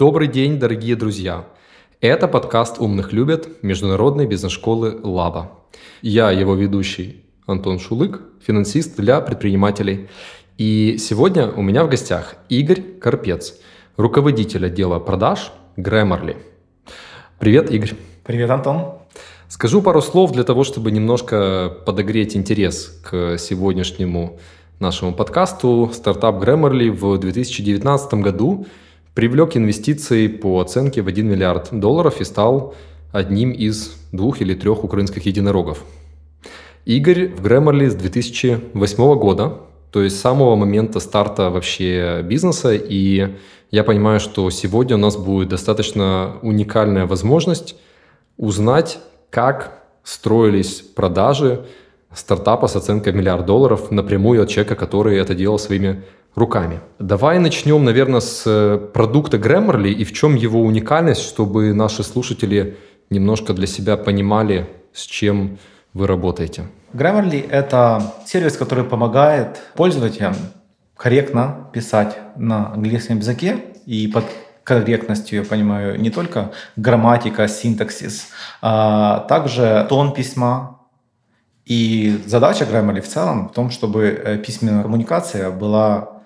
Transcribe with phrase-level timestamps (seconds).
[0.00, 1.44] Добрый день, дорогие друзья!
[2.00, 5.50] Это подкаст «Умных любят» международной бизнес-школы «Лаба».
[6.00, 10.08] Я его ведущий Антон Шулык, финансист для предпринимателей.
[10.56, 13.56] И сегодня у меня в гостях Игорь Карпец,
[13.98, 16.38] руководитель отдела продаж Grammarly.
[17.38, 17.92] Привет, Игорь.
[18.24, 18.94] Привет, Антон.
[19.48, 24.38] Скажу пару слов для того, чтобы немножко подогреть интерес к сегодняшнему
[24.78, 25.90] нашему подкасту.
[25.92, 28.64] Стартап Grammarly в 2019 году
[29.14, 32.74] привлек инвестиции по оценке в 1 миллиард долларов и стал
[33.12, 35.84] одним из двух или трех украинских единорогов.
[36.84, 39.58] Игорь в Grammarly с 2008 года,
[39.90, 43.36] то есть с самого момента старта вообще бизнеса, и
[43.70, 47.76] я понимаю, что сегодня у нас будет достаточно уникальная возможность
[48.36, 48.98] узнать,
[49.30, 51.66] как строились продажи
[52.12, 56.02] стартапа с оценкой в миллиард долларов напрямую от человека, который это делал своими
[56.34, 56.80] руками.
[56.98, 62.76] Давай начнем, наверное, с э, продукта Grammarly и в чем его уникальность, чтобы наши слушатели
[63.10, 65.58] немножко для себя понимали, с чем
[65.92, 66.64] вы работаете.
[66.92, 70.34] Grammarly— это сервис, который помогает пользователям
[70.96, 74.24] корректно писать на английском языке и под
[74.64, 78.28] корректностью я понимаю не только грамматика, синтаксис,
[78.62, 80.78] а также тон письма.
[81.64, 86.19] И задача Grammarly в целом в том, чтобы э, письменная коммуникация была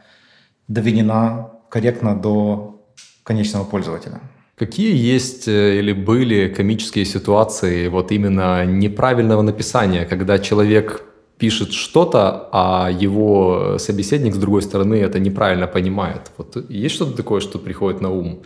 [0.68, 2.80] доведена корректно до
[3.22, 4.20] конечного пользователя.
[4.56, 11.02] Какие есть э, или были комические ситуации вот именно неправильного написания, когда человек
[11.38, 16.30] пишет что-то, а его собеседник с другой стороны это неправильно понимает?
[16.38, 18.42] Вот есть что-то такое, что приходит на ум?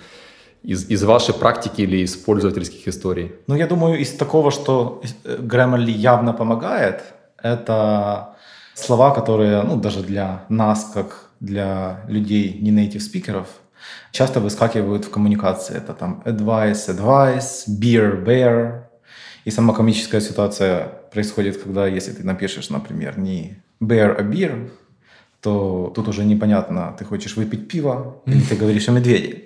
[0.62, 3.32] Из, из вашей практики или из пользовательских историй?
[3.46, 7.02] Ну, я думаю, из такого, что э, Grammarly явно помогает,
[7.42, 8.36] это
[8.74, 13.48] слова, которые, ну, даже для нас, как для людей не native спикеров
[14.10, 15.76] часто выскакивают в коммуникации.
[15.76, 18.82] Это там advice, advice, beer, bear.
[19.44, 24.70] И сама комическая ситуация происходит, когда если ты напишешь, например, не bear, а beer,
[25.40, 29.44] то тут уже непонятно, ты хочешь выпить пиво или ты говоришь о медведе.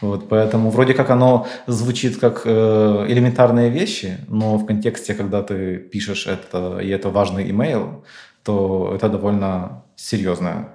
[0.00, 5.76] Вот, поэтому вроде как оно звучит как э, элементарные вещи, но в контексте, когда ты
[5.78, 8.04] пишешь это, и это важный имейл,
[8.44, 10.68] то это довольно серьезная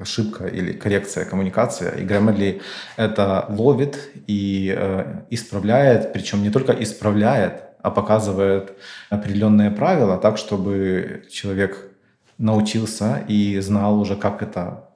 [0.00, 2.00] ошибка или коррекция коммуникации.
[2.00, 2.62] И Grammarly
[2.96, 8.72] это ловит и э, исправляет, причем не только исправляет, а показывает
[9.10, 11.90] определенные правила так, чтобы человек
[12.38, 14.88] научился и знал уже, как это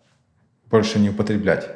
[0.70, 1.68] больше не употреблять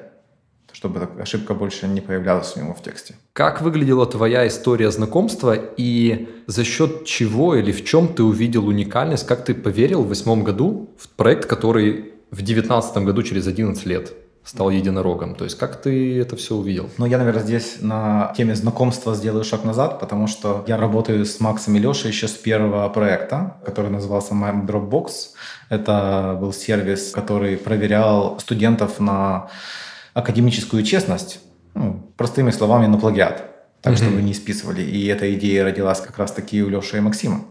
[0.74, 3.14] чтобы ошибка больше не появлялась у него в тексте.
[3.32, 9.24] Как выглядела твоя история знакомства и за счет чего или в чем ты увидел уникальность,
[9.26, 14.12] как ты поверил в восьмом году в проект, который в девятнадцатом году через 11 лет
[14.42, 15.34] стал единорогом.
[15.36, 16.90] То есть как ты это все увидел?
[16.98, 21.40] Ну, я, наверное, здесь на теме знакомства сделаю шаг назад, потому что я работаю с
[21.40, 25.10] Максом и Лешей еще с первого проекта, который назывался My Dropbox.
[25.70, 29.48] Это был сервис, который проверял студентов на
[30.12, 31.40] академическую честность,
[31.74, 34.80] ну, простыми словами, на плагиат так, чтобы не списывали.
[34.80, 37.44] И эта идея родилась как раз-таки у Леши и Максима,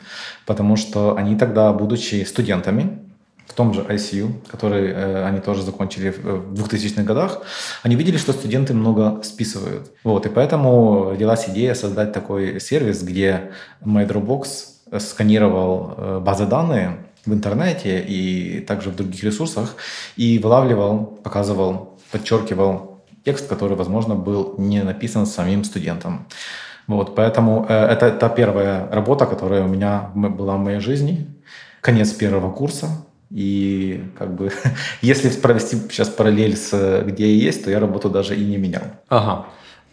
[0.48, 3.03] потому что они тогда, будучи студентами,
[3.48, 7.42] в том же ICU, который э, они тоже закончили в 2000-х годах,
[7.84, 9.92] они видели, что студенты много списывают.
[10.04, 13.52] Вот, и поэтому родилась идея создать такой сервис, где
[13.86, 16.92] MyDropbox сканировал э, базы данных
[17.26, 19.76] в интернете и также в других ресурсах
[20.18, 26.28] и вылавливал, показывал, подчеркивал текст, который, возможно, был не написан самим студентом.
[26.88, 31.28] Вот, поэтому э, это та первая работа, которая у меня была в моей жизни.
[31.82, 32.88] Конец первого курса,
[33.34, 34.52] и как бы,
[35.02, 38.84] если провести сейчас параллель с где я есть, то я работу даже и не менял.
[39.10, 39.48] Ага.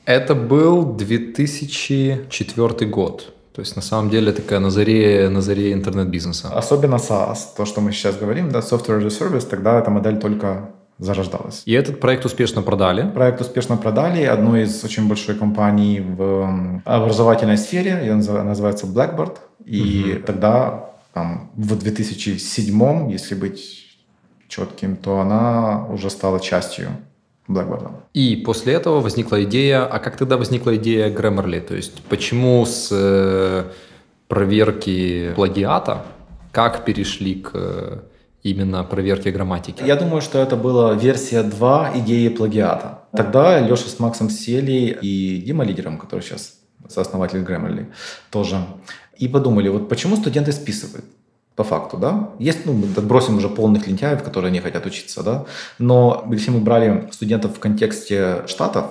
[0.05, 3.33] Это был 2004 год.
[3.55, 6.51] То есть на самом деле такая на заре, на заре интернет-бизнеса.
[6.54, 10.19] Особенно SaaS, то, что мы сейчас говорим, да, Software as a Service, тогда эта модель
[10.19, 11.63] только зарождалась.
[11.65, 13.10] И этот проект успешно продали?
[13.10, 19.39] Проект успешно продали одной из очень большой компаний в образовательной сфере, ее называется Blackboard.
[19.65, 20.27] И угу.
[20.27, 23.98] тогда там, в 2007, если быть
[24.48, 26.89] четким, то она уже стала частью
[27.48, 27.91] Blackboard.
[28.15, 31.60] И после этого возникла идея, а как тогда возникла идея Grammarly?
[31.60, 33.65] То есть почему с э,
[34.28, 36.04] проверки плагиата,
[36.53, 37.98] как перешли к э,
[38.42, 39.83] именно проверке грамматики?
[39.84, 43.01] Я думаю, что это была версия 2 идеи плагиата.
[43.12, 47.92] Тогда Леша с Максом сели и Дима лидером, который сейчас сооснователь Grammarly,
[48.30, 48.65] тоже
[49.16, 51.04] и подумали, вот почему студенты списывают?
[51.56, 52.30] по факту, да.
[52.38, 55.44] Есть, ну, отбросим уже полных лентяев, которые не хотят учиться, да.
[55.78, 58.84] Но если мы брали студентов в контексте штатов,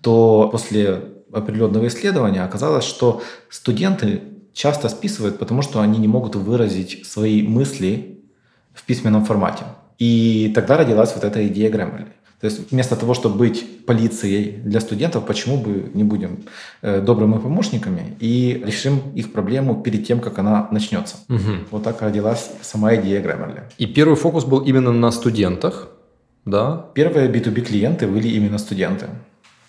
[0.00, 4.22] то после определенного исследования оказалось, что студенты
[4.54, 8.24] часто списывают, потому что они не могут выразить свои мысли
[8.72, 9.64] в письменном формате.
[9.98, 12.08] И тогда родилась вот эта идея Grammarly.
[12.40, 16.44] То есть вместо того, чтобы быть полицией для студентов, почему бы не будем
[16.80, 21.16] э, добрыми помощниками и решим их проблему перед тем, как она начнется.
[21.28, 21.52] Угу.
[21.70, 23.60] Вот так родилась сама идея Grammarly.
[23.76, 25.88] И первый фокус был именно на студентах,
[26.46, 26.86] да?
[26.94, 29.06] Первые B2B клиенты были именно студенты.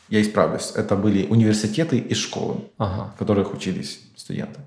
[0.10, 0.72] Я исправлюсь.
[0.76, 3.12] Это были университеты и школы, ага.
[3.16, 4.60] в которых учились студенты.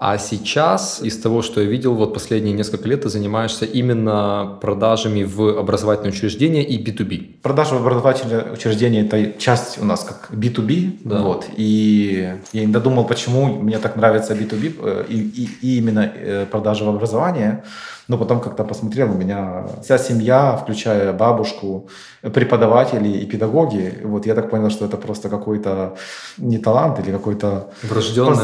[0.00, 5.24] А сейчас, из того, что я видел, вот последние несколько лет ты занимаешься именно продажами
[5.24, 7.40] в образовательные учреждения и B2B.
[7.42, 11.00] Продажи в образовательные учреждения– это часть у нас как B2B.
[11.02, 11.22] Да.
[11.22, 11.46] Вот.
[11.56, 16.46] И я не додумал, почему мне так нравится B2B э, и, и, и именно э,
[16.46, 17.64] продажи в образование.
[18.08, 21.88] Но потом как-то посмотрел, у меня вся семья, включая бабушку,
[22.22, 24.00] преподаватели и педагоги.
[24.02, 25.94] Вот я так понял, что это просто какой-то
[26.38, 27.68] не талант или какой-то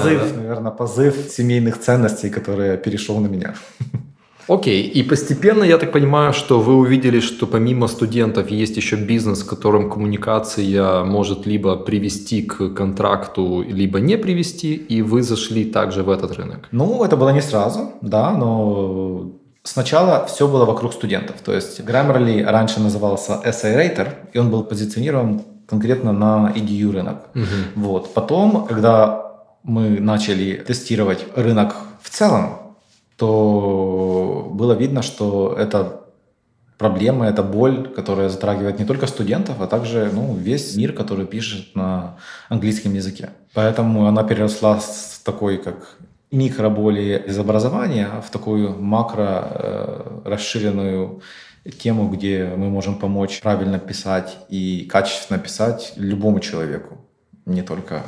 [0.02, 0.40] позыв, да?
[0.40, 3.54] наверное, позыв семейных ценностей, который перешел на меня.
[4.48, 9.42] Окей, и постепенно, я так понимаю, что вы увидели, что помимо студентов есть еще бизнес,
[9.42, 16.02] в котором коммуникация может либо привести к контракту, либо не привести, и вы зашли также
[16.02, 16.68] в этот рынок.
[16.72, 19.30] Ну, это было не сразу, да, но
[19.66, 21.36] Сначала все было вокруг студентов.
[21.42, 27.16] То есть Grammarly раньше назывался Essay Rater, и он был позиционирован конкретно на EDU рынок.
[27.34, 27.86] Угу.
[27.86, 28.14] Вот.
[28.14, 29.24] Потом, когда
[29.64, 32.76] мы начали тестировать рынок в целом,
[33.16, 36.04] то было видно, что это
[36.78, 41.74] проблема, это боль, которая затрагивает не только студентов, а также ну, весь мир, который пишет
[41.74, 42.16] на
[42.48, 43.30] английском языке.
[43.54, 45.96] Поэтому она переросла с такой, как
[46.30, 51.22] микроболи из образования в такую макро э, расширенную
[51.78, 56.98] тему, где мы можем помочь правильно писать и качественно писать любому человеку,
[57.46, 58.02] не только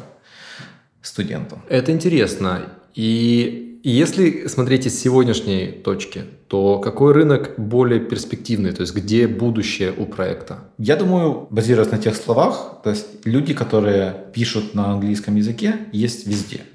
[1.07, 1.59] студенту.
[1.69, 2.63] Это интересно.
[2.95, 9.93] И если смотреть из сегодняшней точки, то какой рынок более перспективный, то есть где будущее
[9.97, 10.59] у проекта?
[10.79, 16.27] Я думаю, базируясь на тех словах, то есть люди, которые пишут на английском языке, есть
[16.27, 16.61] везде–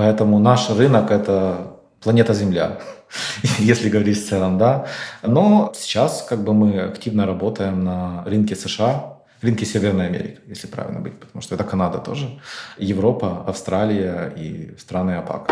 [0.00, 2.78] Поэтому наш рынок– это планета Земля,
[3.58, 4.86] если говорить в целом, да.
[5.22, 11.00] Но сейчас как бы мы активно работаем на рынке США, рынке Северной Америки, если правильно
[11.00, 12.40] быть, потому что это Канада тоже,
[12.78, 15.50] Европа, Австралия и страны АПАК.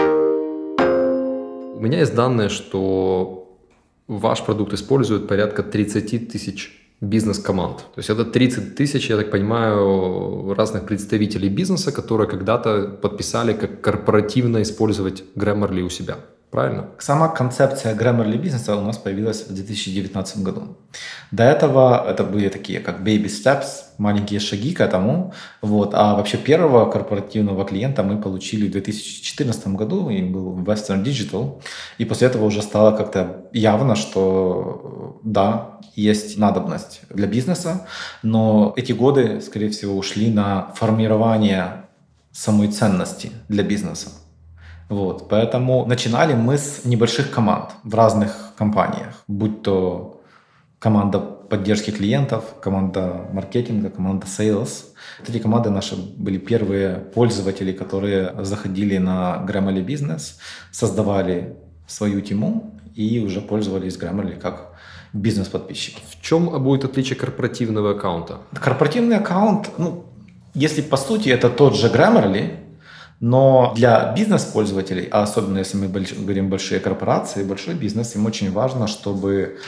[1.77, 3.57] У меня есть данные, что
[4.09, 7.77] ваш продукт использует порядка 30 тысяч бизнес-команд.
[7.95, 13.81] То есть это 30 тысяч, я так понимаю, разных представителей бизнеса, которые когда-то подписали как
[13.81, 16.17] корпоративно использовать Grammarly у себя.
[16.51, 16.87] Правильно?
[16.99, 20.77] Сама концепция Grammarly бизнеса у нас появилась в 2019 году.
[21.31, 23.67] До этого это были такие как baby steps,
[23.99, 25.35] маленькие шаги к этому.
[25.61, 25.91] Вот.
[25.93, 31.61] А вообще первого корпоративного клиента мы получили в 2014 году, и был Western Digital.
[31.99, 37.87] И после этого уже стало как-то явно, что да, есть надобность для бизнеса,
[38.23, 41.85] но эти годы, скорее всего, ушли на формирование
[42.33, 44.11] самой ценности для бизнеса.
[44.89, 50.23] Вот, поэтому начинали мы с небольших команд в разных компаниях, будь то
[50.79, 54.85] команда поддержки клиентов, команда маркетинга, команда sales.
[55.27, 60.37] Эти команды наши были первые пользователи, которые заходили на Grammarly Business,
[60.71, 64.73] создавали свою тему и уже пользовались Grammarly как
[65.13, 66.03] бизнес-подписчики.
[66.11, 68.39] В чем будет отличие корпоративного аккаунта?
[68.55, 70.05] Корпоративный аккаунт, ну,
[70.55, 72.68] если по сути это тот же Grammarly,
[73.21, 78.87] но для бизнес-пользователей, а особенно если мы говорим большие корпорации, большой бизнес, им очень важно,
[78.87, 79.59] чтобы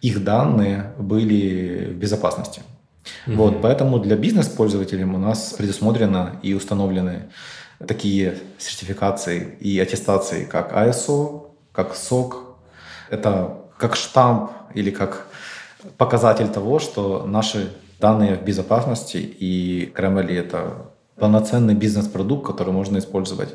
[0.00, 2.62] их данные были в безопасности.
[3.26, 3.36] Mm-hmm.
[3.36, 7.30] Вот, поэтому для бизнес-пользователей у нас предусмотрено и установлены
[7.86, 12.34] такие сертификации и аттестации, как ISO, как SOC.
[13.10, 15.26] Это как штамп или как
[15.96, 20.90] показатель того, что наши данные в безопасности, и Grammarly— это
[21.20, 23.54] полноценный бизнес-продукт, который можно использовать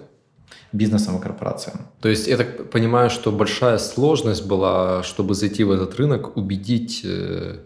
[0.71, 1.79] бизнесом и корпорациям.
[2.01, 7.01] То есть я так понимаю, что большая сложность была, чтобы зайти в этот рынок, убедить
[7.03, 7.59] э,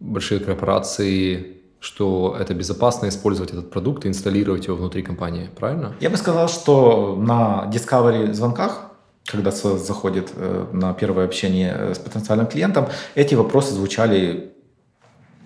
[0.00, 5.94] большие корпорации, что это безопасно использовать этот продукт и инсталлировать его внутри компании, правильно?
[6.00, 8.90] Я бы сказал, что на Discovery звонках,
[9.24, 14.52] когда заходит э, на первое общение э, с потенциальным клиентом, эти вопросы звучали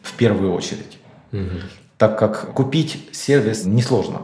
[0.02, 0.98] в первую очередь.
[1.32, 1.60] Угу
[1.98, 4.22] так как купить сервис несложно.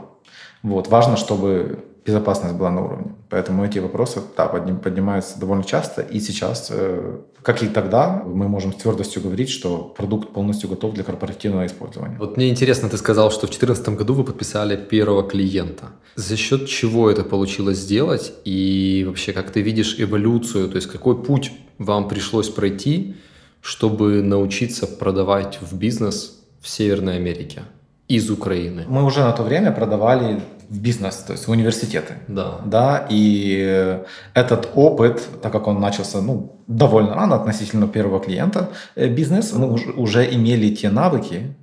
[0.62, 0.88] Вот.
[0.88, 3.14] Важно, чтобы безопасность была на уровне.
[3.31, 6.02] Поэтому эти вопросы да, поднимаются довольно часто.
[6.02, 10.95] И сейчас, э, как и тогда, мы можем с твердостью говорить, что продукт полностью готов
[10.95, 12.17] для корпоративного использования.
[12.19, 15.93] Вот мне интересно, ты сказал, что в 2014 году вы подписали первого клиента.
[16.17, 18.33] За счет чего это получилось сделать?
[18.45, 23.14] И вообще, как ты видишь эволюцию, то есть какой путь вам пришлось пройти,
[23.61, 27.62] чтобы научиться продавать в бизнес в Северной Америке
[28.09, 28.85] из Украины?
[28.88, 32.14] Мы уже на то время продавали в бизнес, то есть в университеты.
[32.28, 32.61] Да.
[32.64, 34.00] Да, и
[34.33, 39.69] этот опыт, так как он начался, ну, довольно рано относительно первого клиента э, бизнес, мы
[39.97, 41.54] уже имели те навыки,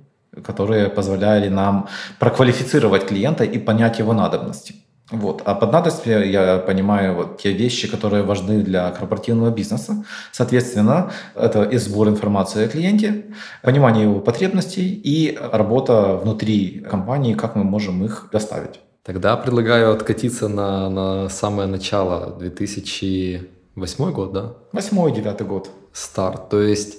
[0.44, 1.88] которые позволяли нам
[2.18, 4.74] проквалифицировать клиента и понять его надобности.
[5.10, 5.42] Вот.
[5.44, 10.04] А под надобностью я понимаю вот те вещи, которые важны для корпоративного бизнеса.
[10.30, 13.24] Соответственно, это и сбор информации о клиенте,
[13.62, 18.80] понимание его потребностей и работа внутри компании, как мы можем их доставить.
[19.02, 24.54] Тогда предлагаю откатиться на, на самое начало, 2008 год, да?
[24.72, 25.70] Восьмой, девятый год.
[25.92, 26.98] Старт, то есть...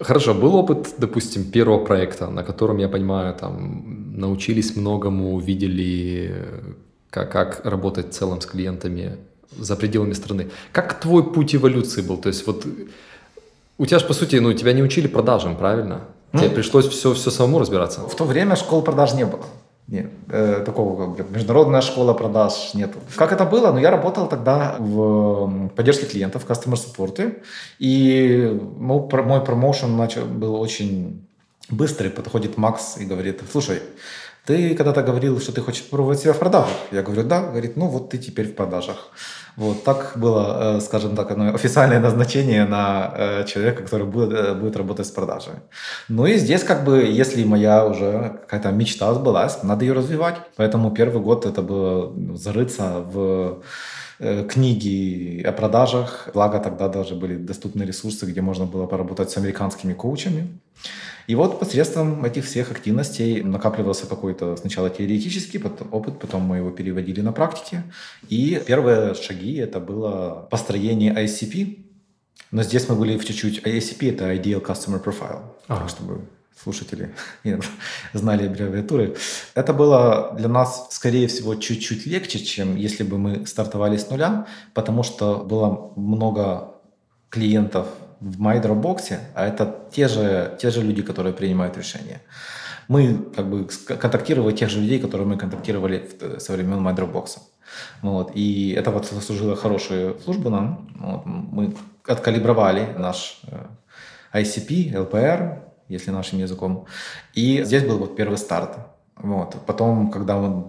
[0.00, 6.34] Хорошо, был опыт, допустим, первого проекта, на котором, я понимаю, там научились многому, увидели,
[7.10, 9.18] как, как работать в целом с клиентами
[9.56, 10.50] за пределами страны.
[10.72, 12.16] Как твой путь эволюции был?
[12.16, 12.64] То есть вот
[13.78, 16.02] у тебя же, по сути, ну, тебя не учили продажам, правильно?
[16.32, 16.38] Mm.
[16.38, 18.00] Тебе пришлось все, все самому разбираться.
[18.02, 19.44] В то время школ продаж не было.
[19.88, 22.92] Нет, э, такого как бы международная школа продаж нет.
[23.16, 23.72] Как это было?
[23.72, 27.42] Ну, я работал тогда в поддержке клиентов, в customer support,
[27.80, 31.26] и мой, мой промоушен начал, был очень
[31.70, 32.10] быстрый.
[32.10, 33.80] Подходит Макс и говорит, слушай,
[34.50, 36.76] ты когда-то говорил, что ты хочешь попробовать себя в продажах.
[36.92, 37.40] Я говорю, да.
[37.40, 38.96] Говорит, ну вот ты теперь в продажах.
[39.56, 44.76] Вот так было, э, скажем так, официальное назначение на э, человека, который будет, э, будет
[44.76, 45.60] работать с продажами.
[46.08, 50.36] Ну и здесь как бы, если моя уже какая-то мечта сбылась, надо ее развивать.
[50.56, 53.62] Поэтому первый год это было зарыться в
[54.48, 56.28] книги о продажах.
[56.34, 60.60] Благо тогда даже были доступны ресурсы, где можно было поработать с американскими коучами.
[61.26, 67.20] И вот посредством этих всех активностей накапливался какой-то сначала теоретический опыт, потом мы его переводили
[67.20, 67.84] на практике.
[68.28, 71.86] И первые шаги это было построение ICP.
[72.50, 73.60] Но здесь мы были в чуть-чуть...
[73.60, 75.42] ICP— это Ideal Customer Profile.
[75.68, 76.22] Так, чтобы
[76.62, 77.14] слушатели
[78.12, 79.16] знали аббревиатуры.
[79.54, 84.46] Это было для нас, скорее всего, чуть-чуть легче, чем если бы мы стартовали с нуля,
[84.74, 86.74] потому что было много
[87.30, 87.86] клиентов
[88.20, 92.20] в MyDropbox, а это те же, те же люди, которые принимают решения.
[92.88, 97.38] Мы как бы контактировали тех же людей, которые мы контактировали со времен MyDropbox.
[98.02, 98.32] Вот.
[98.34, 100.88] И это вот служило хорошую службу нам.
[100.98, 101.22] Вот.
[101.24, 101.74] Мы
[102.04, 106.86] откалибровали наш э, ICP, LPR, если нашим языком.
[107.34, 108.78] И здесь был вот первый старт.
[109.16, 109.56] Вот.
[109.66, 110.64] Потом, когда мы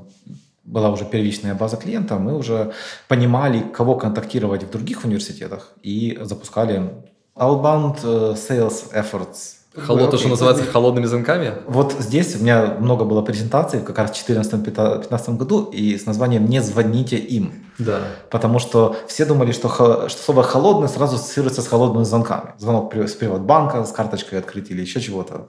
[0.66, 2.74] была уже первичная база клиента, мы уже
[3.08, 6.92] понимали, кого контактировать в других университетах и запускали
[7.36, 11.54] outbound э, sales efforts Холод, то, что называется холодными звонками?
[11.66, 16.46] Вот здесь у меня много было презентаций, как раз в 2014-2015 году, и с названием
[16.46, 17.54] «Не звоните им».
[17.86, 18.00] Да.
[18.30, 19.70] Потому что все думали, что,
[20.10, 22.54] что слово «холодный» сразу ассоциируется с холодными звонками.
[22.58, 25.48] Звонок с банка с карточкой открыть или еще чего-то,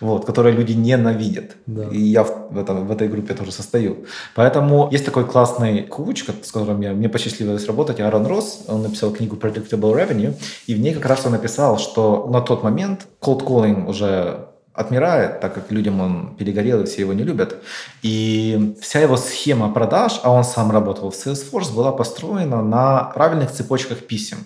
[0.00, 1.52] вот, которые люди ненавидят.
[1.66, 1.88] Да.
[1.88, 4.06] И я в, этом, в этой группе тоже состою.
[4.34, 8.64] Поэтому есть такой классный коуч, с которым я, мне посчастливилось работать, Аарон Росс.
[8.68, 10.34] Он написал книгу «Predictable Revenue»,
[10.66, 15.40] и в ней как раз он написал, что на тот момент cold calling уже отмирает,
[15.40, 17.62] так как людям он перегорел и все его не любят.
[18.02, 23.50] И вся его схема продаж, а он сам работал в Salesforce, была построена на правильных
[23.50, 24.38] цепочках писем.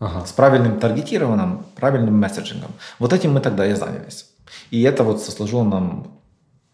[0.00, 0.26] Ага.
[0.26, 2.70] С правильным таргетированным, правильным месседжингом.
[2.98, 4.26] Вот этим мы тогда и занялись.
[4.70, 6.17] И это вот сослужило нам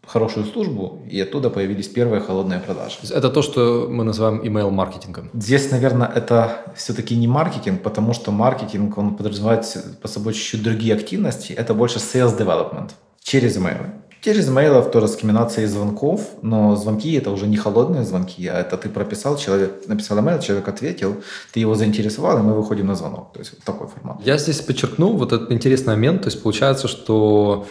[0.06, 2.96] хорошую службу, и оттуда появились первые холодные продажи.
[3.10, 5.30] Это то, что мы называем email-маркетингом?
[5.34, 9.64] Здесь, наверное, это все-таки не маркетинг, потому что маркетинг, он подразумевает
[10.02, 11.52] по собой чуть-чуть другие активности.
[11.52, 12.90] Это больше sales development
[13.22, 13.86] через email.
[14.24, 18.78] Через имейлов тоже с комбинацией звонков, но звонки это уже не холодные звонки, а это
[18.78, 21.16] ты прописал, человек написал имейл, человек ответил,
[21.52, 23.34] ты его заинтересовал, и мы выходим на звонок.
[23.34, 24.24] То есть вот такой формат.
[24.24, 27.66] Я здесь подчеркну вот этот интересный момент, то есть получается, что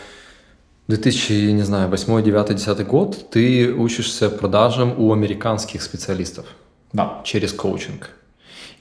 [0.87, 6.45] 2000, не знаю, 8, 9, 10 год ты учишься продажам у американских специалистов.
[6.91, 7.21] Да.
[7.23, 8.09] Через коучинг.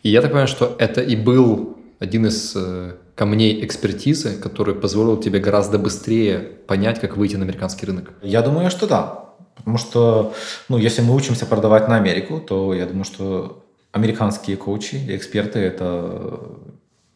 [0.03, 5.17] И я так понимаю, что это и был один из э, камней экспертизы, который позволил
[5.17, 8.11] тебе гораздо быстрее понять, как выйти на американский рынок.
[8.23, 9.25] Я думаю, что да.
[9.55, 10.35] Потому что,
[10.69, 15.59] ну, если мы учимся продавать на Америку, то я думаю, что американские коучи и эксперты–
[15.61, 16.41] это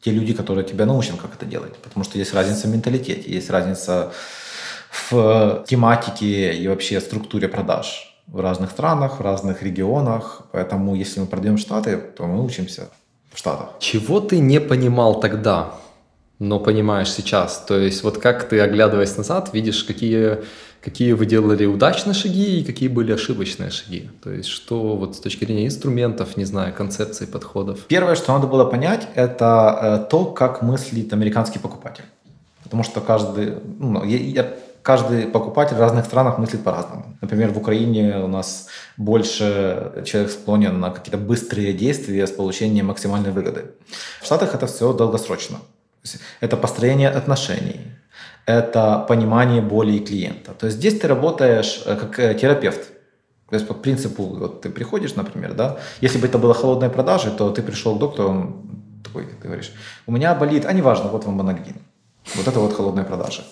[0.00, 1.74] те люди, которые тебя научат, как это делать.
[1.78, 4.12] Потому что есть разница в менталитете, есть разница
[4.90, 8.12] в тематике и вообще структуре продаж.
[8.26, 10.42] в разных странах, в разных регионах.
[10.52, 12.88] Поэтому, если мы продаем Штаты, то мы учимся
[13.32, 13.68] в Штатах.
[13.78, 15.74] Чего ты не понимал тогда,
[16.38, 17.64] но понимаешь сейчас?
[17.66, 20.38] То есть вот как ты, оглядываясь назад, видишь, какие,
[20.80, 24.10] какие вы делали удачные шаги и какие были ошибочные шаги?
[24.22, 27.80] То есть что вот с точки зрения инструментов, не знаю, концепций, подходов?
[27.86, 32.04] Первое, что надо было понять, это э, то, как мыслит американский покупатель.
[32.64, 34.54] Потому что каждый, ну, я, я
[34.86, 37.04] каждый покупатель в разных странах мыслит по-разному.
[37.20, 43.32] Например, в Украине у нас больше человек склонен на какие-то быстрые действия с получением максимальной
[43.32, 43.64] выгоды.
[44.22, 45.56] В Штатах это все долгосрочно.
[46.40, 47.80] Это построение отношений,
[48.46, 50.52] это понимание боли клиента.
[50.52, 52.80] То есть здесь ты работаешь э, как э, терапевт.
[53.50, 57.30] То есть по принципу, вот ты приходишь, например, да, если бы это было холодной продажи,
[57.30, 58.54] то ты пришел к доктору, он
[59.02, 59.72] такой, ты говоришь,
[60.06, 61.76] у меня болит, а неважно, вот вам моногин.
[62.34, 63.42] Вот это вот холодная продажа.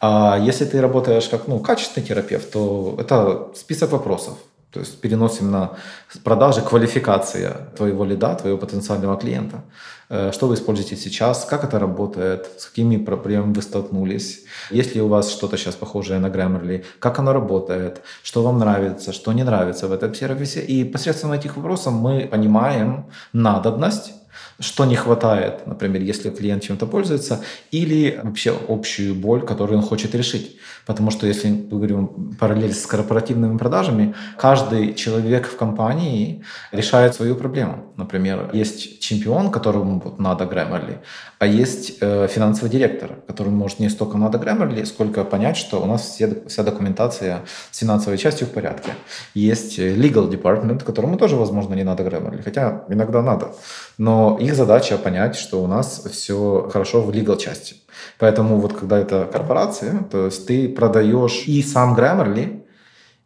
[0.00, 4.38] А если ты работаешь как ну, качественный терапевт, то это список вопросов.
[4.70, 5.70] То есть переносим на
[6.24, 9.62] продажи квалификация твоего лида, твоего потенциального клиента.
[10.10, 15.00] Э, что вы используете сейчас, как это работает, с какими проблемами вы столкнулись, есть ли
[15.00, 19.42] у вас что-то сейчас похожее на Grammarly, как оно работает, что вам нравится, что не
[19.42, 20.60] нравится в этом сервисе.
[20.60, 24.12] И посредством этих вопросов мы понимаем надобность
[24.60, 30.14] что не хватает, например, если клиент чем-то пользуется, или вообще общую боль, которую он хочет
[30.14, 30.56] решить.
[30.88, 36.42] Потому что если мы говорим параллель с корпоративными продажами, каждый человек в компании
[36.72, 37.92] решает свою проблему.
[37.96, 40.96] Например, есть чемпион, которому вот надо Grammarly,
[41.38, 45.86] а есть э, финансовый директор, которому может не столько надо Grammarly, сколько понять, что у
[45.86, 48.92] нас все, вся документация с финансовой частью в порядке.
[49.34, 53.48] Есть legal department, которому тоже, возможно, не надо Grammarly, хотя иногда надо.
[53.98, 57.76] Но их задача понять, что у нас все хорошо в legal части.
[58.18, 62.64] Поэтому вот когда это корпорация, то есть ты продаешь и сам Grammarly,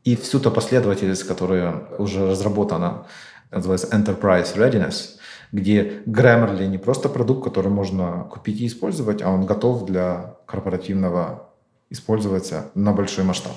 [0.05, 3.07] и всю ту последовательность, которая уже разработана,
[3.50, 5.17] называется Enterprise Readiness–
[5.52, 11.50] где Grammarly не просто продукт, который можно купить и использовать, а он готов для корпоративного
[11.91, 13.52] использоваться на большой масштаб.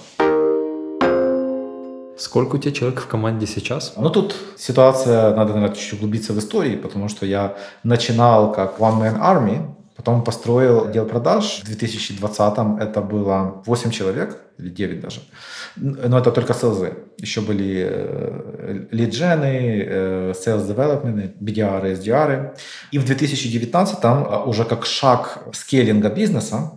[2.17, 3.93] Сколько у тебя человек в команде сейчас?
[3.97, 9.01] Ну, тут ситуация, надо, наверное, чуть углубиться в истории, потому что я начинал как One
[9.01, 11.62] Man Army, потом построил отдел продаж.
[11.63, 15.21] В 2020-м это было 8 человек, или 9 даже.
[15.75, 16.93] Но это только селзы.
[17.17, 22.58] Еще были э, лиджены, э, sales development, BDR, SDR.
[22.91, 26.71] И в 2019-м э, уже как шаг скейлинга бизнеса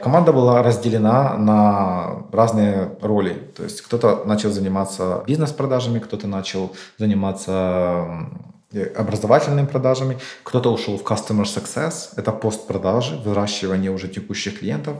[0.00, 3.34] Команда была разделена на разные роли.
[3.56, 8.28] То есть кто-то начал заниматься бизнес-продажами, кто-то начал заниматься
[8.74, 14.96] образовательными продажами, кто-то ушел в Customer Success, это постпродажи, выращивание уже текущих клиентов.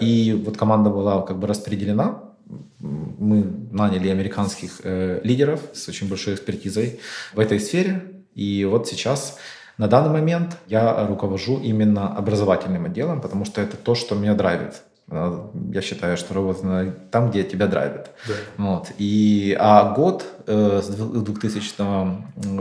[0.00, 2.30] И вот команда была как бы распределена
[2.80, 7.00] мы наняли американских э, лидеров с очень большой экспертизой
[7.34, 8.02] в этой сфере.
[8.34, 9.38] И вот сейчас,
[9.78, 14.82] на данный момент, я руковожу именно образовательным отделом, потому что это то, что меня драйвит.
[15.10, 18.10] Я считаю, что работа там, где тебя драйвит.
[18.28, 18.34] Да.
[18.58, 18.92] Вот.
[18.98, 21.76] И, а год э, с 2000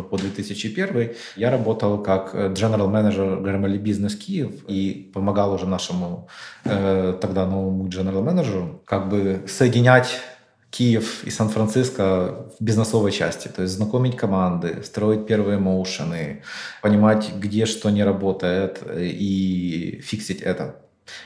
[0.09, 6.27] по 2001 я работал как general manager Grammarly Business Киев и помогал уже нашему
[6.65, 10.19] э, тогда новому general менеджеру как бы соединять
[10.71, 16.43] Киев и Сан-Франциско в бизнесовой части, то есть знакомить команды, строить первые моушены,
[16.81, 20.75] понимать, где что не работает и фиксить это.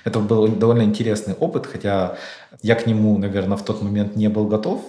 [0.04, 2.18] Это был довольно интересный опыт, хотя
[2.62, 4.82] я к нему, наверное, в тот момент не был готов.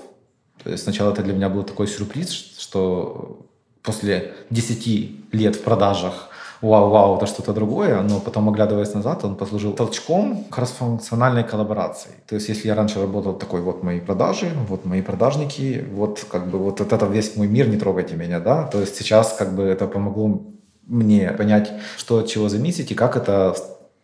[0.63, 3.47] То есть сначала это для меня был такой сюрприз, что
[3.83, 6.31] после 10 лет в продажах
[6.65, 12.11] вау-вау, это что-то другое, но потом, оглядываясь назад, он послужил толчком к расфункциональной коллаборации.
[12.27, 16.51] То есть, если я раньше работал такой, вот мои продажи, вот мои продажники, вот как
[16.51, 19.63] бы вот это весь мой мир, не трогайте меня, да, то есть сейчас как бы
[19.65, 20.41] это помогло
[20.87, 23.55] мне понять, что от чего зависит и как это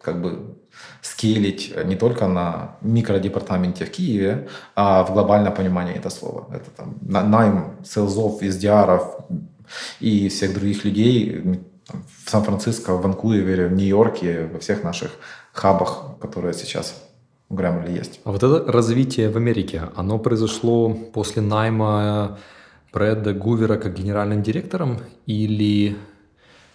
[0.00, 0.49] как бы
[1.02, 6.46] скейлить не только на микродепартаменте в Киеве, а в глобальном понимании этого слова.
[6.52, 9.00] Это там найм селзов, SDR
[10.00, 11.42] и всех других людей
[12.24, 15.10] в Сан-Франциско, в Ванкувере, в Нью-Йорке, во всех наших
[15.52, 17.02] хабах, которые сейчас
[17.48, 18.20] у Grammarly есть.
[18.24, 22.38] А вот это развитие в Америке, оно произошло после найма
[22.92, 25.96] Брэда Гувера как генеральным директором или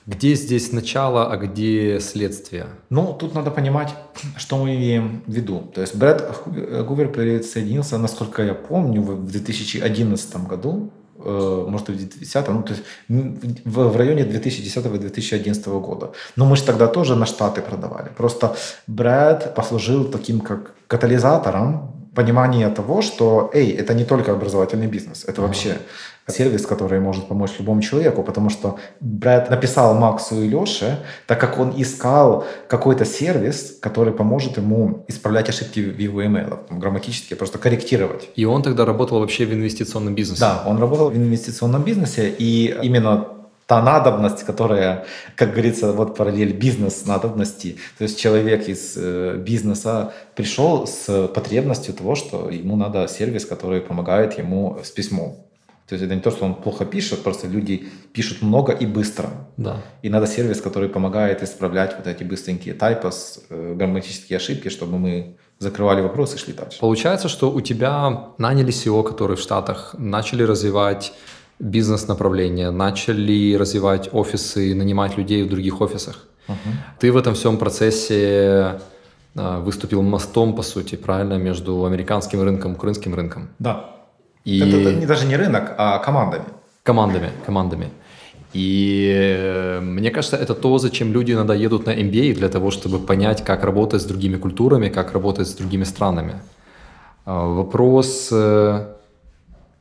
[0.07, 2.67] где здесь начало, а где следствие?
[2.89, 3.95] Ну, тут надо понимать,
[4.37, 5.71] что мы имеем в виду.
[5.73, 6.45] То есть Брэд
[6.87, 12.83] Гувер присоединился, насколько я помню, в 2011 году, э, может, в 2010, ну, то есть
[13.65, 16.11] в районе 2010-2011 года.
[16.35, 18.09] Но мы же тогда тоже на Штаты продавали.
[18.15, 18.55] Просто
[18.87, 25.41] Брэд послужил таким как катализатором понимание того, что, эй, это не только образовательный бизнес, это
[25.41, 25.77] вообще
[26.27, 31.59] сервис, который может помочь любому человеку, потому что Брэд написал Максу и Леше, так как
[31.59, 38.29] он искал какой-то сервис, который поможет ему исправлять ошибки в его email, грамматически просто корректировать.
[38.35, 40.41] И он тогда работал вообще в инвестиционном бизнесе?
[40.41, 43.27] Да, он работал в инвестиционном бизнесе, и именно
[43.67, 47.77] та надобность, которая, как говорится, вот параллель бизнес-надобности.
[47.97, 53.81] То есть человек из э, бизнеса пришел с потребностью того, что ему надо сервис, который
[53.81, 55.44] помогает ему с письмом.
[55.87, 59.29] То есть это не то, что он плохо пишет, просто люди пишут много и быстро.
[59.57, 59.77] Да.
[60.01, 65.37] И надо сервис, который помогает исправлять вот эти быстренькие тайпос, э, грамматические ошибки, чтобы мы
[65.59, 66.79] закрывали вопросы и шли дальше.
[66.79, 71.13] Получается, что у тебя наняли SEO, которые в Штатах начали развивать
[71.59, 76.27] бизнес-направления, начали развивать офисы, нанимать людей в других офисах.
[76.47, 76.57] Угу.
[76.99, 78.79] Ты в этом всем процессе
[79.35, 83.49] а, выступил мостом, по сути, правильно, между американским рынком и украинским рынком.
[83.59, 83.95] Да.
[84.45, 84.60] И...
[84.60, 86.45] Это, это даже не рынок, а командами.
[86.84, 87.89] Командами, командами.
[88.53, 92.99] И э, мне кажется, это то, зачем люди иногда едут на MBA, для того, чтобы
[92.99, 96.36] понять, как работать с другими культурами, как работать с другими странами.
[97.25, 98.95] А, вопрос э,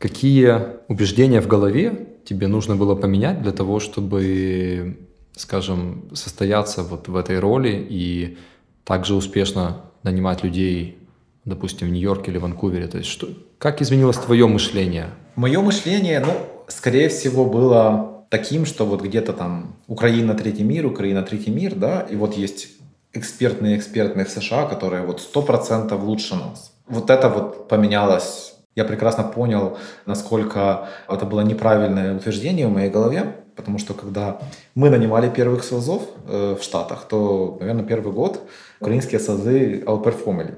[0.05, 4.99] Какие убеждения в голове тебе нужно было поменять для того, чтобы,
[5.35, 8.37] скажем, состояться вот в этой роли и
[8.85, 10.99] также успешно нанимать людей,
[11.45, 12.87] допустим, в Нью-Йорке или Ванкувере?
[12.87, 13.29] То есть что,
[13.59, 15.07] как изменилось твое мышление?
[15.37, 16.33] Мое мышление, ну,
[16.69, 22.01] скорее всего, было таким, что вот где-то там Украина третий мир, Украина третий мир, да,
[22.11, 22.69] и вот есть
[23.13, 26.73] экспертные экспертные в США, которые вот сто процентов лучше нас.
[26.87, 33.37] Вот это вот поменялось я прекрасно понял, насколько это было неправильное утверждение в моей голове,
[33.55, 34.41] потому что когда
[34.75, 38.41] мы нанимали первых СОЗов э, в Штатах, то, наверное, первый год
[38.81, 40.55] украинские СОЗы outperformили.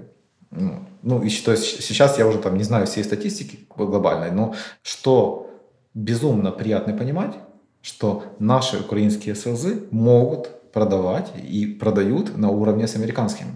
[0.57, 4.55] Ну, ну и то есть сейчас я уже там не знаю всей статистики глобальной, но
[4.83, 5.51] что
[5.95, 7.35] безумно приятно понимать,
[7.83, 13.51] что наши украинские СЛЗ могут продавать и продают на уровне с американскими.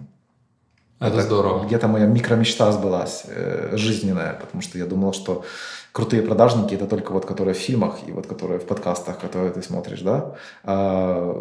[1.01, 1.67] Это, это здорово.
[1.67, 5.45] Где-то моя микромечта сбылась, э, жизненная, потому что я думал, что
[5.93, 9.63] крутые продажники это только вот которые в фильмах и вот которые в подкастах, которые ты
[9.63, 10.35] смотришь, да.
[10.65, 11.35] А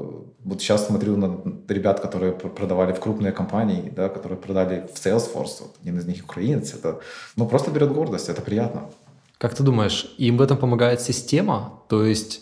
[0.44, 5.62] вот сейчас смотрю на ребят, которые продавали в крупные компании, да, которые продали в Salesforce,
[5.62, 7.00] вот один из них украинец, это
[7.36, 8.90] ну просто берет гордость, это приятно.
[9.38, 11.82] Как ты думаешь, им в этом помогает система?
[11.88, 12.42] То есть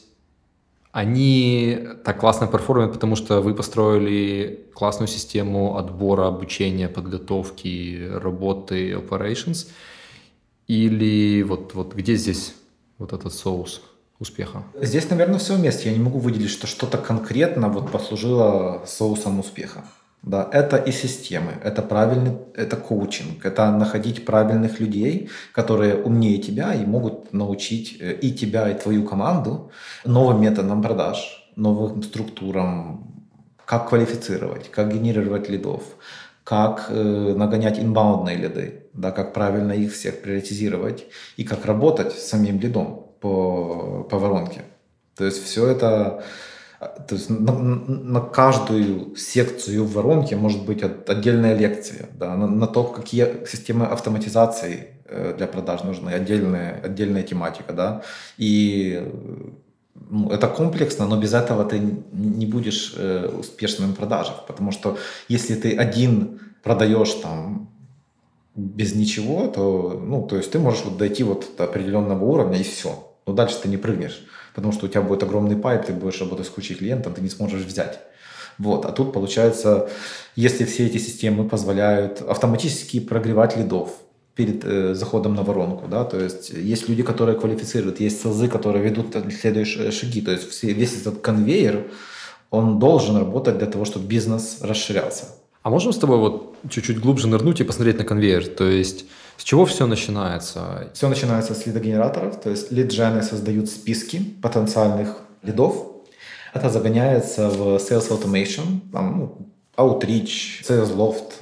[0.91, 9.67] они так классно перформят, потому что вы построили классную систему отбора, обучения, подготовки, работы, operations.
[10.67, 12.53] Или вот, вот где здесь
[12.97, 13.81] вот этот соус
[14.19, 14.63] успеха?
[14.81, 15.89] Здесь, наверное, все вместе.
[15.89, 19.83] Я не могу выделить, что что-то конкретно вот послужило соусом успеха.
[20.23, 26.73] Да, это и системы, это правильный, это коучинг, это находить правильных людей, которые умнее тебя
[26.73, 29.71] и могут научить э, и тебя, и твою команду
[30.03, 33.23] новым методам продаж, новым структурам,
[33.63, 35.83] как квалифицировать, как генерировать лидов,
[36.43, 41.05] как э, нагонять инбаундные лиды, да, как правильно их всех приоритизировать
[41.37, 44.63] и как работать с самим лидом по, по воронке.
[45.15, 46.23] То есть все это
[46.79, 52.67] то есть на, на каждую секцию в воронке может быть отдельная лекция, да, на, на
[52.67, 58.03] то, какие системы автоматизации э, для продаж нужны, отдельная, отдельная тематика, да,
[58.37, 59.11] и
[59.95, 61.79] ну, это комплексно, но без этого ты
[62.11, 67.71] не будешь э, успешным в продажах, потому что если ты один продаешь там
[68.57, 72.63] без ничего, то, ну, то есть ты можешь вот дойти вот до определенного уровня и
[72.63, 76.19] все, но дальше ты не прыгнешь потому что у тебя будет огромный пайп, ты будешь
[76.19, 77.99] работать с кучей клиентов, ты не сможешь взять.
[78.57, 78.85] Вот.
[78.85, 79.87] А тут получается,
[80.35, 83.91] если все эти системы позволяют автоматически прогревать лидов
[84.33, 88.83] перед э, заходом на воронку, да, то есть есть люди, которые квалифицируют, есть СЛЗы, которые
[88.83, 91.91] ведут следующие шаги, то есть все, весь этот конвейер,
[92.49, 95.25] он должен работать для того, чтобы бизнес расширялся.
[95.67, 98.47] А можем с тобой вот чуть-чуть глубже нырнуть и посмотреть на конвейер?
[98.47, 99.03] То есть
[99.35, 100.89] с чего все начинается?
[100.93, 105.75] Все начинается с лидогенераторов, то есть лиджены создают списки потенциальных лидов.
[106.53, 111.33] Это загоняется в Sales Automation, там, ну, Outreach, SalesLoft,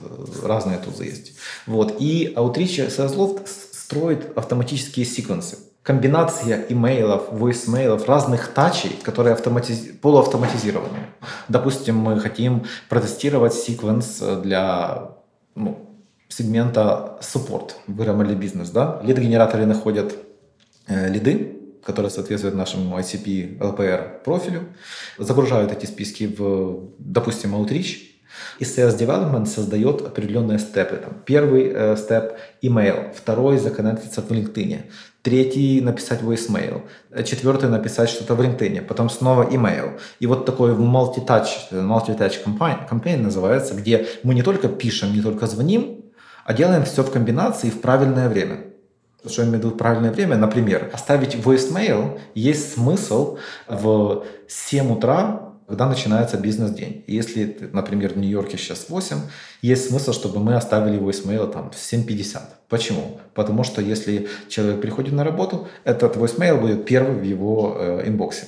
[0.43, 1.33] разные тузы есть.
[1.67, 1.97] Вот.
[1.99, 5.59] И Outreach и SalesLoft строит автоматические секвенсы.
[5.85, 9.89] Комбинация имейлов, voicemailов, разных тачей, которые автоматиз...
[10.01, 10.97] полуавтоматизированы.
[11.47, 15.11] Допустим, мы хотим протестировать секвенс для
[15.53, 15.87] ну,
[16.27, 18.71] сегмента support в Grammarly Business.
[18.73, 18.99] Да?
[19.03, 20.15] Лид-генераторы находят
[20.87, 24.63] э, лиды, которые соответствуют нашему ICP LPR профилю,
[25.19, 27.97] загружают эти списки в, допустим, Outreach,
[28.59, 30.97] И Sales Development создает определенные степы.
[30.97, 31.95] Там, первый э,
[32.63, 34.81] email, второй– законнектиться в LinkedIn,
[35.25, 36.83] третий– написать voicemail,
[37.23, 39.99] четвертый– написать что-то в LinkedIn, потом снова email.
[40.19, 45.47] И вот такой multi-touch, multi-touch campaign, campaign называется, где мы не только пишем, не только
[45.47, 46.05] звоним,
[46.45, 48.57] а делаем все в комбинации в правильное время.
[49.27, 50.37] Что я имею в виду правильное время?
[50.37, 57.03] Например, оставить voicemail есть смысл в 7 утра когда начинается бизнес-день.
[57.07, 59.17] Если, например, в Нью-Йорке сейчас 8,
[59.61, 62.39] есть смысл, чтобы мы оставили voicemail там в 7.50.
[62.69, 63.19] Почему?
[63.33, 68.45] Потому что если человек приходит на работу, этот voicemail будет первый в его э, инбоксе.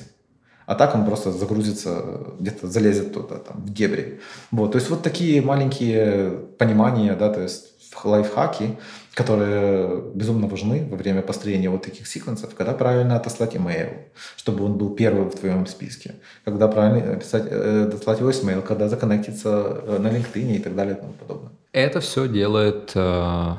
[0.68, 2.04] А так он просто загрузится,
[2.40, 4.20] где-то залезет туда, там, в дебри.
[4.52, 8.78] Вот, то есть вот такие маленькие понимания, да, то есть лайфхаки,
[9.18, 13.90] которые безумно важны во время построения вот таких секвенсов, когда правильно отослать имейл,
[14.36, 16.14] чтобы он был первым в твоем списке,
[16.46, 21.00] когда правильно писать, э, дослать voicemail, когда законнектиться э, на LinkedIn и так далее и
[21.00, 21.52] тому подобное.
[21.72, 23.54] Это все делает э,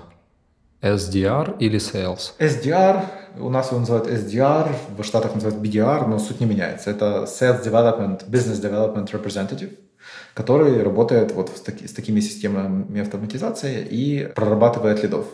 [0.80, 2.34] SDR или Sales?
[2.38, 3.02] SDR,
[3.40, 6.90] у нас его называют SDR, в Штатах называют BDR, но суть не меняется.
[6.90, 9.72] Это Sales Development, Business Development Representative–
[10.34, 15.26] который работает вот с, таки, с такими системами автоматизации и прорабатывает лидов.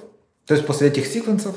[0.46, 1.54] То есть после этих секвенсов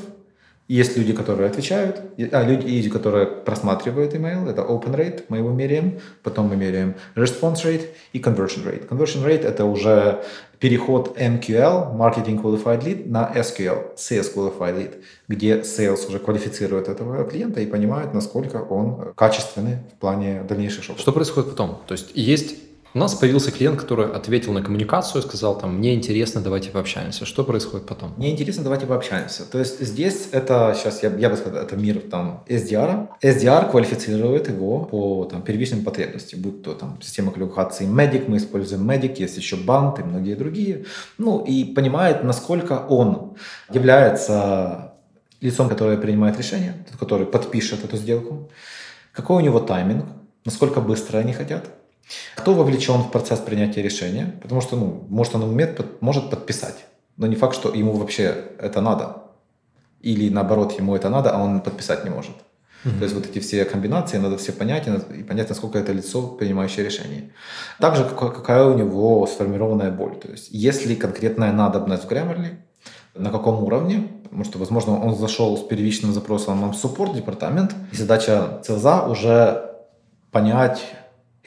[0.67, 6.00] есть люди, которые отвечают, а люди, которые просматривают email, это open rate, мы его меряем,
[6.23, 8.88] потом мы меряем response rate и conversion rate.
[8.88, 10.23] Conversion rate это уже
[10.60, 17.23] переход MQL, Marketing Qualified Lead, на SQL, Sales Qualified Lead, где Sales уже квалифицирует этого
[17.23, 21.00] клиента и понимает, насколько он качественный в плане дальнейших шагов.
[21.00, 21.82] Что происходит потом?
[21.88, 22.56] То есть есть
[22.93, 27.26] у нас появился клиент, который ответил на коммуникацию, сказал там, мне интересно, давайте пообщаемся.
[27.26, 28.13] Что происходит потом?
[28.17, 29.43] Мне интересно, давайте пообщаемся.
[29.50, 33.08] То есть здесь это, сейчас я, я бы сказал, это мир там SDR.
[33.21, 38.89] SDR квалифицирует его по там, первичным потребностям, будь то там система квалификации Medic, мы используем
[38.89, 40.86] Medic, есть еще Band и многие другие.
[41.17, 43.36] Ну и понимает, насколько он
[43.71, 44.93] является
[45.41, 48.50] лицом, которое принимает решение, который подпишет эту сделку,
[49.12, 50.06] какой у него тайминг,
[50.45, 51.65] насколько быстро они хотят,
[52.36, 54.38] кто вовлечен в процесс принятия решения?
[54.41, 56.86] Потому что, ну, может, он умеет, может подписать,
[57.17, 59.24] но не факт, что ему вообще это надо.
[60.02, 62.36] Или наоборот, ему это надо, а он подписать не может.
[62.84, 62.98] Mm-hmm.
[62.98, 66.86] То есть вот эти все комбинации надо все понять и понять, насколько это лицо, принимающее
[66.86, 67.32] решение.
[67.80, 70.15] Также какая у него сформированная боль.
[70.15, 72.58] То есть если конкретная надобность в Grammarly,
[73.15, 77.96] на каком уровне, потому что, возможно, он зашел с первичным запросом в суппорт департамент, и
[77.96, 79.74] задача ЦЛЗа уже
[80.32, 80.84] понять,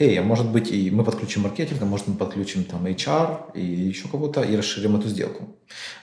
[0.01, 3.65] эй, а может быть и мы подключим маркетинг, а может мы подключим там HR и
[3.65, 5.45] еще кого-то и расширим эту сделку.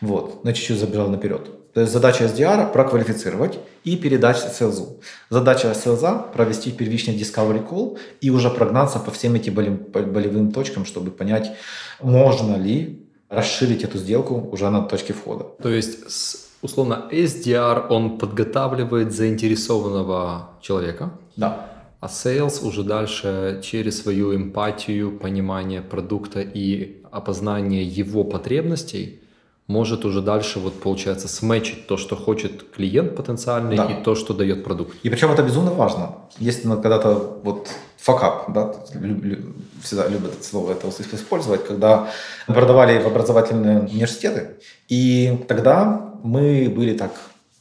[0.01, 1.73] Вот, на чуть-чуть забежал наперед.
[1.73, 4.99] То есть задача SDR проквалифицировать и передать селзу.
[5.29, 11.11] Задача селза провести первичный discovery call и уже прогнаться по всем этим болевым точкам, чтобы
[11.11, 11.51] понять,
[12.01, 15.45] можно ли расширить эту сделку уже на точке входа.
[15.61, 15.99] То есть
[16.61, 21.11] условно SDR, он подготавливает заинтересованного человека.
[21.35, 21.66] Да
[21.99, 29.21] а sales уже дальше через свою эмпатию, понимание продукта и опознание его потребностей
[29.67, 33.85] может уже дальше, вот получается, сметчить то, что хочет клиент потенциальный да.
[33.85, 34.95] и то, что дает продукт.
[35.03, 36.15] И причем это безумно важно.
[36.39, 38.73] Если когда-то вот факап, да,
[39.83, 42.09] всегда любят это слово это использовать, когда
[42.45, 44.55] продавали в образовательные университеты,
[44.87, 47.11] и тогда мы были так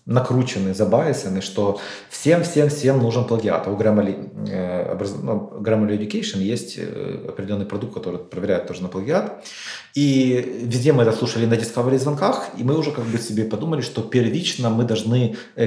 [0.06, 3.66] накручены, забайсены, что всем-всем-всем нужен плагиат.
[3.66, 4.14] А у Grammarly,
[4.48, 9.44] э, ну, Grammarly Education есть э, определенный продукт, который проверяет тоже на плагиат.
[9.94, 13.80] И везде мы это слушали на Discovery звонках, и мы уже как бы себе подумали,
[13.80, 15.66] что первично мы должны э,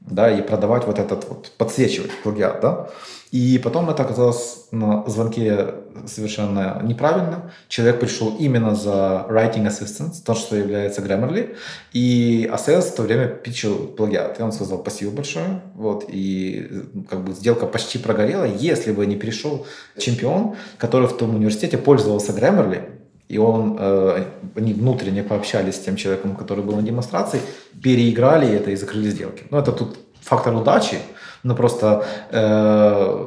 [0.00, 2.90] да, и продавать вот этот вот, подсвечивать плагиат, да.
[3.32, 5.74] И потом это оказалось на звонке
[6.06, 7.50] совершенно неправильно.
[7.68, 11.56] Человек пришел именно за writing assistance, то, что является Grammarly,
[11.92, 14.38] и sales в то время питчил плагиат.
[14.38, 15.60] И он сказал спасибо большое.
[15.74, 19.66] Вот, и как бы сделка почти прогорела, если бы не пришел
[19.98, 22.90] чемпион, который в том университете пользовался Grammarly,
[23.28, 27.40] и он, э, они внутренне пообщались с тем человеком, который был на демонстрации,
[27.82, 29.42] переиграли это и закрыли сделки.
[29.50, 30.98] Ну, это тут фактор удачи,
[31.46, 33.26] но просто э,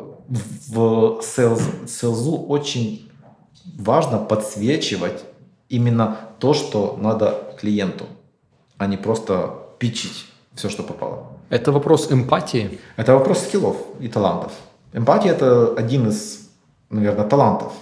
[0.68, 3.10] в селзу очень
[3.78, 5.24] важно подсвечивать
[5.70, 8.06] именно то, что надо клиенту,
[8.78, 11.28] а не просто пичить все, что попало.
[11.50, 12.80] Это вопрос эмпатии?
[12.98, 14.52] Это вопрос скиллов и талантов.
[14.94, 16.50] Эмпатия– это один из,
[16.90, 17.74] наверное, талантов,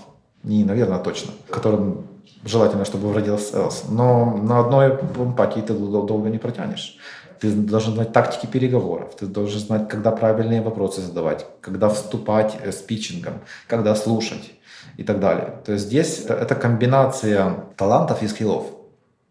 [0.43, 2.06] не, наверное, точно, которым
[2.45, 3.84] желательно, чтобы вродился селс.
[3.89, 6.97] Но на одной эмпатии ты долго не протянешь.
[7.39, 12.78] Ты должен знать тактики переговоров, ты должен знать, когда правильные вопросы задавать, когда вступать с
[12.78, 13.34] питчингом,
[13.67, 14.52] когда слушать
[14.97, 15.62] и так далее.
[15.65, 18.65] То есть здесь это, это комбинация талантов и скиллов.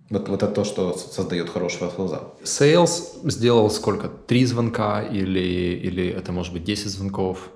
[0.08, 2.20] Вот, вот это то, что создает хорошего селза.
[2.44, 4.08] Sales сделал сколько?
[4.08, 5.40] Три звонка или,
[5.82, 7.50] или это может быть 10 звонков?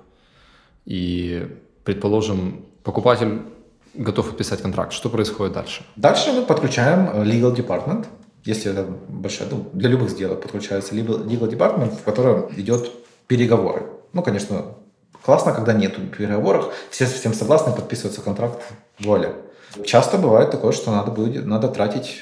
[0.85, 1.47] И,
[1.85, 3.43] предположим, покупатель
[3.93, 4.91] готов подписать контракт.
[4.91, 5.83] Что происходит дальше?
[5.95, 8.07] Дальше мы подключаем э, legal department.
[8.43, 12.91] Если это большая, ну, для любых сделок подключается legal, legal department, в котором идет
[13.27, 13.85] переговоры.
[14.13, 14.65] Ну, конечно,
[15.23, 18.61] классно, когда нет переговоров, все совсем согласны, подписывается контракт,
[18.99, 19.35] воля.
[19.85, 22.21] Часто бывает такое, что надо, будет, надо тратить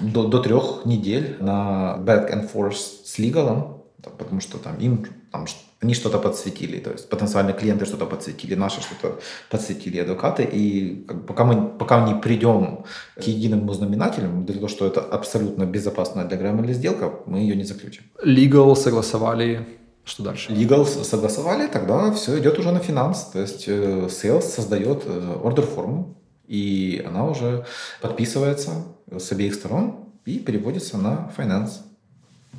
[0.00, 5.46] до, до трех недель на back and forth с лигалом, потому что там им там,
[5.80, 11.26] они что-то подсветили, то есть потенциальные клиенты что-то подсветили, наши что-то подсветили, адвокаты, и как,
[11.26, 12.84] пока, мы, пока не придем
[13.16, 17.64] к единому знаменателю, для того, что это абсолютно безопасная для Grammarly сделка, мы ее не
[17.64, 18.02] заключим.
[18.24, 19.66] Legal согласовали,
[20.04, 20.52] что дальше?
[20.52, 25.04] Legal согласовали, тогда все идет уже на финанс, то есть э, sales создает
[25.44, 26.16] ордер э, форму,
[26.48, 27.66] и она уже
[28.00, 28.70] подписывается
[29.16, 31.87] с обеих сторон и переводится на finance.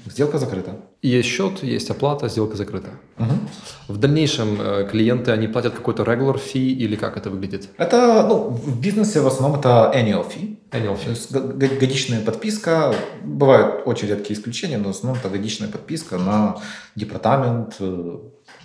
[0.06, 0.76] Сделка закрыта.
[1.02, 2.90] Есть счет, есть оплата, сделка закрыта.
[3.18, 3.94] Угу.
[3.94, 7.70] В дальнейшем э, клиенты, они платят какой-то regular fee или как это выглядит?
[7.78, 10.58] Это, ну, в бизнесе в основном это annual fee.
[10.72, 11.80] Annual fee.
[11.80, 12.94] Годичная подписка.
[13.24, 16.58] Бывают очень редкие исключения, но в основном это годичная подписка на
[16.96, 18.18] департамент, э,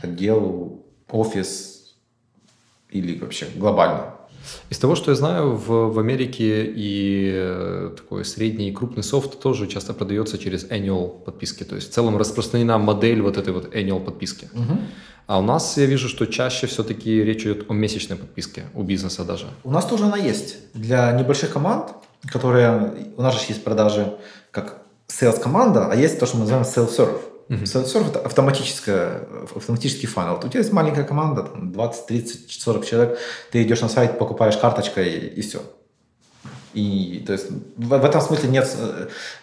[0.02, 1.94] отдел, офис
[2.90, 4.13] или вообще глобально.
[4.70, 9.40] Из того, что я знаю, в, в Америке и э, такой средний и крупный софт
[9.40, 11.64] тоже часто продается через annual подписки.
[11.64, 14.48] То есть в целом распространена модель вот этой вот annual подписки.
[14.54, 14.78] Угу.
[15.26, 19.24] А у нас я вижу, что чаще все-таки речь идет о месячной подписке, у бизнеса
[19.24, 19.46] даже.
[19.64, 20.57] У нас тоже она есть.
[20.74, 21.92] Для небольших команд,
[22.26, 23.12] которые...
[23.16, 24.14] У нас же есть продажи
[24.50, 30.40] как sales команда, а есть то, что мы называем sales Self-serve это автоматическая, автоматический фанал.
[30.42, 33.18] У тебя есть маленькая команда, там 20, 30, 40 человек,
[33.50, 35.62] ты идешь на сайт, покупаешь карточкой и, все.
[36.72, 38.76] И то есть в, в этом смысле нет,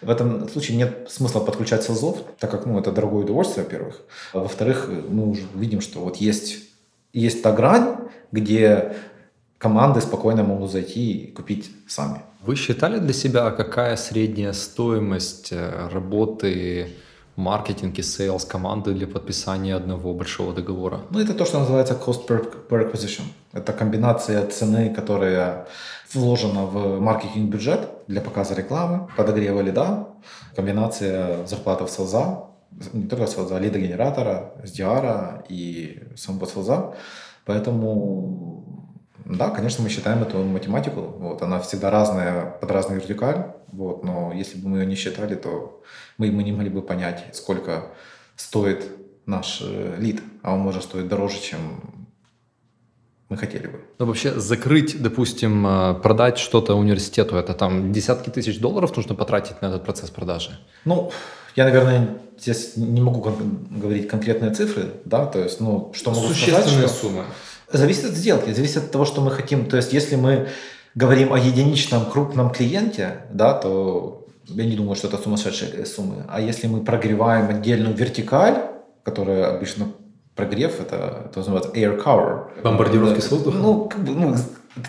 [0.02, 4.02] в этом случае нет смысла подключать sales ов, так как ну, это дорогое удовольствие, во-первых.
[4.34, 6.58] А во-вторых, мы уже видим, что вот есть,
[7.14, 7.96] есть та грань,
[8.32, 8.96] где
[9.58, 12.22] команды спокойно могут зайти и купить сами.
[12.42, 16.90] Вы считали для себя, какая средняя стоимость э, работы
[17.36, 21.02] маркетинг и sales команды для подписания одного большого договора?
[21.10, 23.24] Ну, это то, что называется cost per, per acquisition.
[23.54, 25.68] Это комбинация цены, которая
[26.14, 30.08] вложена в маркетинг-бюджет для показа рекламы, подогрева лида,
[30.56, 32.46] комбинация зарплаты в селза,
[32.94, 36.94] не только селза, а лида-генератора, SDR и самого селза.
[37.46, 38.61] Поэтому
[39.32, 41.02] да, конечно, мы считаем эту математику.
[41.02, 43.54] Вот, она всегда разная под разную вертикаль.
[43.72, 45.82] Вот, но если бы мы ее не считали, то
[46.18, 47.86] мы, мы не могли бы понять, сколько
[48.36, 48.86] стоит
[49.26, 50.22] наш э, лид.
[50.44, 51.60] А он может стоить дороже, чем
[53.30, 53.80] мы хотели бы.
[53.98, 59.62] Но вообще закрыть, допустим, э, продать что-то университету, это там десятки тысяч долларов нужно потратить
[59.62, 60.60] на этот процесс продажи?
[60.84, 61.12] Ну,
[61.56, 66.28] я, наверное, здесь не могу кон- говорить конкретные цифры, да, то есть, ну, что могу
[66.34, 66.88] сказать, что...
[66.90, 67.24] суммы.
[67.74, 69.66] Зависит от сделки, зависит от того, что мы хотим.
[69.66, 70.48] То есть, если мы
[70.96, 76.26] говорим о единичном крупном клиенте, да, то я не думаю, что это сумасшедшие суммы.
[76.28, 78.58] А если мы прогреваем отдельную вертикаль,
[79.04, 79.88] которая обычно
[80.36, 82.62] прогрев, это, это называется air cover.
[82.64, 83.58] Бомбардировки да, с воздуха?
[83.58, 84.36] Ну, как бы, ну,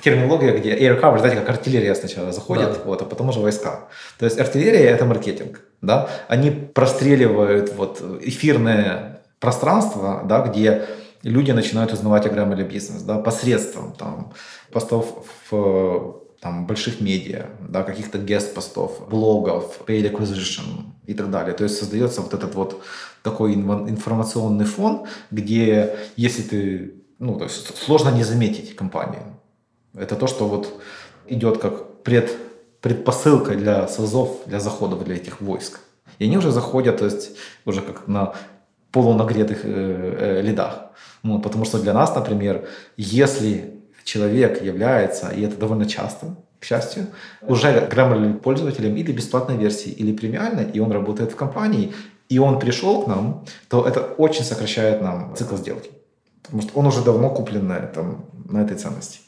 [0.02, 2.78] терминология, где air cover, знаете, как артиллерия сначала заходит, да.
[2.84, 3.88] вот, а потом уже войска.
[4.18, 10.84] То есть артиллерия– это маркетинг, да, они простреливают вот эфирное пространство, да, где
[11.22, 14.32] люди начинают узнавать о Grammarly бизнес, да, посредством там
[14.72, 21.54] постов в там, больших медиа, да, каких-то гест-постов, блогов, paid acquisition и так далее.
[21.54, 22.82] То есть создается вот этот вот
[23.22, 29.22] такой информационный фон, где если ты, ну, то есть сложно не заметить компанию.
[29.94, 30.80] Это то, что вот
[31.28, 32.36] идет как пред,
[32.80, 35.78] предпосылка для СОЗов, для заходов для этих войск.
[36.18, 38.34] И они уже заходят, то есть уже как на
[38.92, 40.78] полунагретых э, э, лидах.
[41.22, 43.74] Ну, потому что для нас, например, если
[44.04, 46.26] человек является, и это довольно часто,
[46.60, 47.06] к счастью,
[47.42, 51.92] уже Grammarly пользователем или бесплатной версии, или премиальной, и он работает в компании,
[52.28, 55.90] и он пришел к нам, то это очень сокращает нам цикл сделки.
[56.42, 59.20] Потому что он уже давно куплен на, этом, на этой ценности.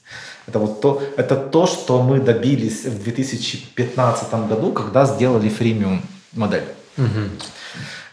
[0.46, 6.02] Это вот то, это то, что мы добились в 2015 году, когда сделали фримиум
[6.32, 6.64] модель.
[6.98, 7.30] Угу.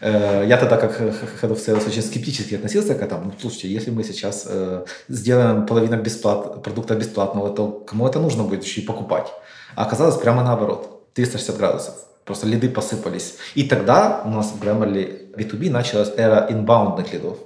[0.02, 3.26] Э, я тогда, как Head of Sales, очень скептически относился к этому.
[3.26, 6.62] Ну, слушайте, если мы сейчас э, сделаем половину бесплат...
[6.62, 9.28] продукта бесплатного, то кому это нужно будет еще и покупать?
[9.76, 11.12] А оказалось прямо наоборот.
[11.14, 11.94] 360 градусов.
[12.24, 13.36] Просто лиды посыпались.
[13.54, 17.38] И тогда у нас в Grammarly B2B началась эра инбаундных лидов.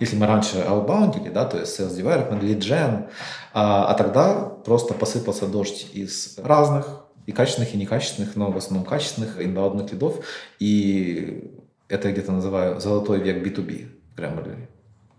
[0.00, 3.08] Если мы раньше outboundили, да, то есть sales development, lead gen,
[3.52, 6.86] а, а тогда просто посыпался дождь из разных
[7.26, 10.24] и качественных, и некачественных, но в основном качественных инбаундных лидов.
[10.58, 11.55] И
[11.88, 14.66] это я где-то называю золотой век B2B в Grammarly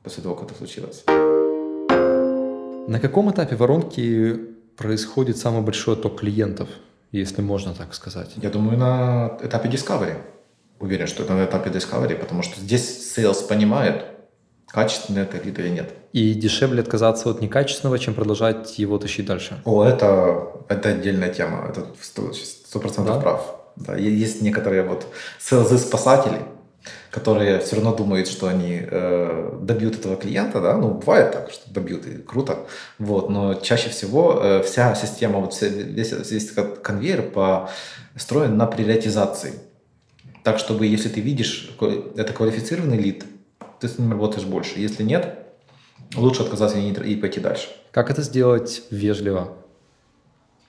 [0.03, 1.03] после того, как это случилось.
[2.87, 4.39] На каком этапе воронки
[4.77, 6.69] происходит самый большой отток клиентов,
[7.11, 8.31] если можно так сказать?
[8.37, 10.15] Я думаю, на этапе Discovery.
[10.79, 14.05] Уверен, что это на этапе Discovery, потому что здесь sales понимает,
[14.67, 15.93] качественный это лид или нет.
[16.13, 19.61] И дешевле отказаться от некачественного, чем продолжать его тащить дальше?
[19.65, 23.21] О, это, это отдельная тема, это сто процентов да?
[23.21, 23.55] прав.
[23.75, 25.05] Да, есть некоторые вот
[25.39, 26.41] селзы-спасатели,
[27.11, 31.71] которые все равно думают, что они э, добьют этого клиента, да, ну, бывает так, что
[31.71, 32.67] добьют, и круто,
[32.99, 36.51] вот, но чаще всего э, вся система, вот весь, весь
[36.83, 39.53] конвейер построен на приоритизации.
[40.43, 41.75] Так, чтобы если ты видишь,
[42.15, 43.25] это квалифицированный лид,
[43.79, 44.79] ты с ним работаешь больше.
[44.79, 45.39] Если нет,
[46.15, 47.67] лучше отказаться и пойти дальше.
[47.91, 49.57] Как это сделать вежливо?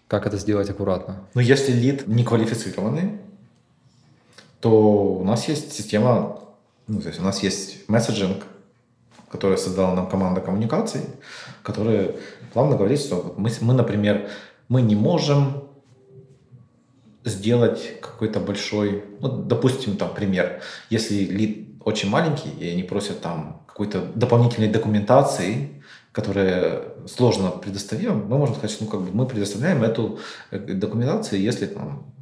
[0.08, 1.28] Как это сделать аккуратно?
[1.34, 3.18] Ну, если лид не квалифицированный,
[4.60, 4.70] то
[5.20, 6.40] у нас есть система,
[6.86, 8.44] ну, то есть у нас есть месседжинг,
[9.30, 11.02] который создала нам команда коммуникаций,
[11.62, 12.16] которая
[12.52, 14.28] плавно говорит, что мы, мы, например,
[14.68, 15.64] мы не можем
[17.24, 23.62] сделать какой-то большой, ну, допустим, там пример, если лид очень маленький, и они просят там
[23.66, 25.82] какой-то дополнительной документации,
[26.12, 30.18] которая сложно предоставим, мы можем сказать, что ну, как бы мы предоставляем эту
[30.50, 32.12] э, документацию, если там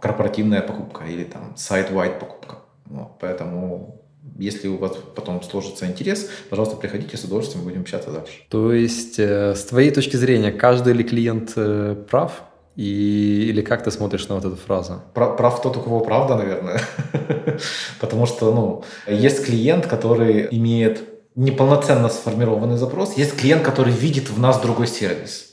[0.00, 2.56] корпоративная покупка или там сайт-вайд покупка.
[2.86, 4.00] Вот, поэтому
[4.38, 8.32] если у вас потом сложится интерес, пожалуйста, приходите, с удовольствием будем общаться дальше.
[8.48, 12.42] То есть, э, с твоей точки зрения, каждый ли клиент э, прав?
[12.76, 15.02] И, или как ты смотришь на вот эту фразу?
[15.12, 16.80] Прав, прав тот, у кого правда, наверное.
[18.00, 21.02] Потому что, ну, есть клиент, который имеет
[21.34, 25.52] неполноценно сформированный запрос, есть клиент, который видит в нас другой сервис.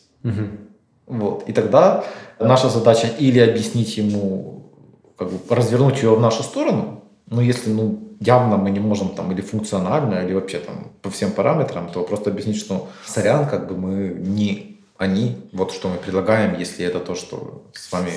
[1.08, 1.50] Вот.
[1.50, 2.04] И тогда
[2.40, 4.72] наша задача или объяснить ему,
[5.18, 9.32] как бы развернуть ее в нашу сторону, но если, ну, явно мы не можем там
[9.32, 13.78] или функционально, или вообще там по всем параметрам, то просто объяснить, что сорян, как бы
[13.78, 18.12] мы не они, вот что мы предлагаем, если это то, что с вами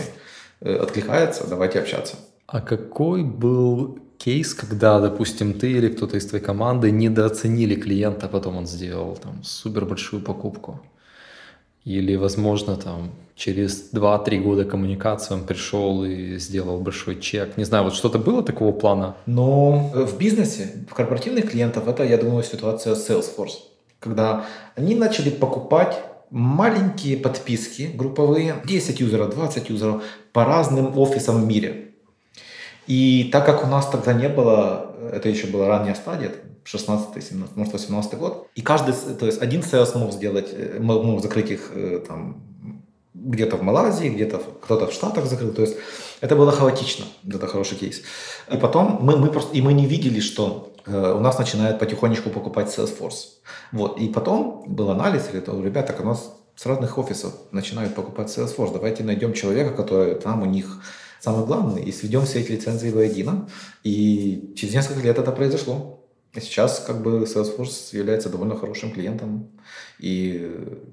[0.61, 2.17] э, откликается, давайте общаться.
[2.47, 8.29] А какой был кейс, когда, допустим, ты или кто-то из твоей команды недооценили клиента, а
[8.29, 10.81] потом он сделал там супер большую покупку?
[11.85, 17.57] Или, возможно, там через 2-3 года коммуникации он пришел и сделал большой чек.
[17.57, 19.17] Не знаю, вот что-то было такого плана?
[19.27, 23.61] Но в бизнесе, в корпоративных клиентов, это, я думаю, ситуация Salesforce.
[23.99, 24.45] Когда
[24.77, 25.99] они начали покупать
[26.31, 30.03] маленькие подписки групповые, 10 юзеров, 20 юзеров
[30.33, 31.93] по разным офисам в мире.
[32.87, 36.33] И так как у нас тогда не было, это еще была ранняя стадия,
[36.65, 41.23] 16 17 может, 18 год, и каждый, то есть один sales мог сделать, э, мог
[41.23, 42.43] закрыть их э, там
[43.15, 45.77] где-то в Малайзии, где-то кто-то в Штатах закрыл, то есть
[46.21, 48.03] это было хаотично, это хороший кейс.
[48.53, 52.31] И потом мы, мы просто, и мы не видели, что э, у нас начинает потихонечку
[52.31, 53.41] покупать Salesforce.
[53.73, 53.99] Вот.
[53.99, 58.73] И потом был анализ, или то, ребята, у нас с разных офисов начинают покупать Salesforce.
[58.73, 60.83] Давайте найдем человека, который там у них
[61.19, 63.49] самый главный, и сведем все эти лицензии воедино.
[63.83, 66.00] И через несколько лет это произошло.
[66.35, 69.51] Сейчас как бы Salesforce является довольно хорошим клиентом,
[69.99, 70.51] и,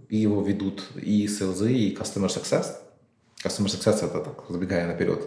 [0.10, 2.66] и его ведут и sales, и Customer Success.
[3.44, 5.22] Customer Success это так, забегая наперед,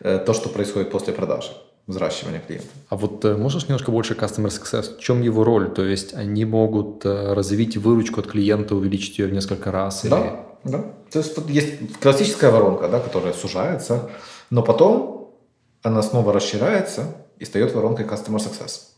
[0.00, 1.50] э, то, что происходит после продажи
[1.86, 2.68] взращивания клиента.
[2.88, 4.96] А вот э, можешь немножко больше Customer Success?
[4.96, 5.70] В чем его роль?
[5.74, 10.04] То есть они могут э, развить выручку от клиента, увеличить ее в несколько раз?
[10.04, 10.20] Да,
[10.64, 10.72] или...
[10.72, 10.84] да.
[11.10, 14.10] То есть вот есть классическая воронка, да, которая сужается,
[14.48, 15.34] но потом
[15.82, 18.89] она снова расширяется и стает воронкой Customer Success.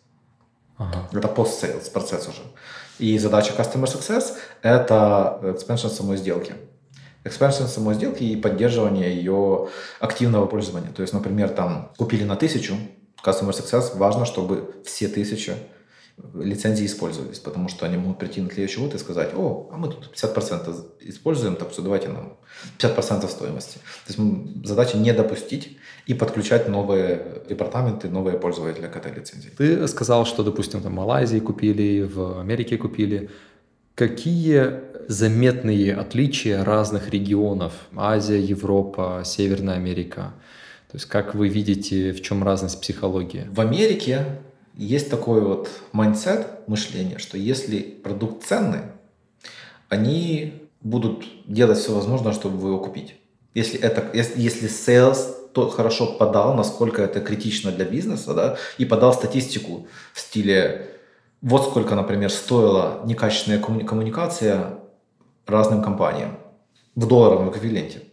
[0.83, 1.09] Ага.
[1.13, 2.43] Это пост-сейлс процесс уже.
[2.99, 6.55] И задача Customer Success– это expansion самой сделки.
[7.25, 9.69] Expansion самой сделки и поддерживание ее
[10.01, 10.91] активного пользования.
[10.93, 12.75] То есть, например, там купили на тысячу,
[13.25, 15.55] Customer Success важно, чтобы все тысячи
[16.35, 19.89] лицензии использовались, потому что они могут прийти на следующий год и сказать, о, а мы
[19.89, 22.37] тут 50% используем, так что давайте нам
[22.79, 23.79] 50% стоимости.
[24.07, 29.51] То есть задача не допустить и подключать новые департаменты, новые пользователи к этой лицензии.
[29.57, 33.31] Ты сказал, что, допустим, там в Малайзии купили, в Америке купили.
[33.95, 37.73] Какие заметные отличия разных регионов?
[37.95, 40.35] Азия, Европа, Северная Америка.
[40.91, 43.47] То есть как вы видите, в чем разность психологии?
[43.51, 44.27] В Америке
[44.75, 48.83] есть такой вот mindset, мышление, что если продукт ценный,
[49.89, 53.17] они будут делать все возможное, чтобы его купить.
[53.55, 59.13] Если, это, если, sales то хорошо подал, насколько это критично для бизнеса, да, и подал
[59.13, 60.89] статистику в стиле
[61.43, 64.79] вот сколько, например, стоила некачественная коммуникация
[65.47, 66.39] разным компаниям
[66.95, 68.05] в долларовом эквиваленте.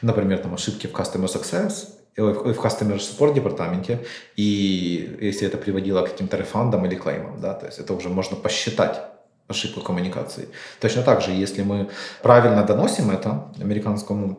[0.00, 4.04] Например, там ошибки в Customer Success, в Customer Support департаменте,
[4.36, 8.36] и если это приводило к каким-то рефандам или клеймам, да, то есть это уже можно
[8.36, 9.00] посчитать
[9.48, 10.48] ошибку коммуникации.
[10.80, 11.88] Точно так же, если мы
[12.22, 14.38] правильно доносим это американскому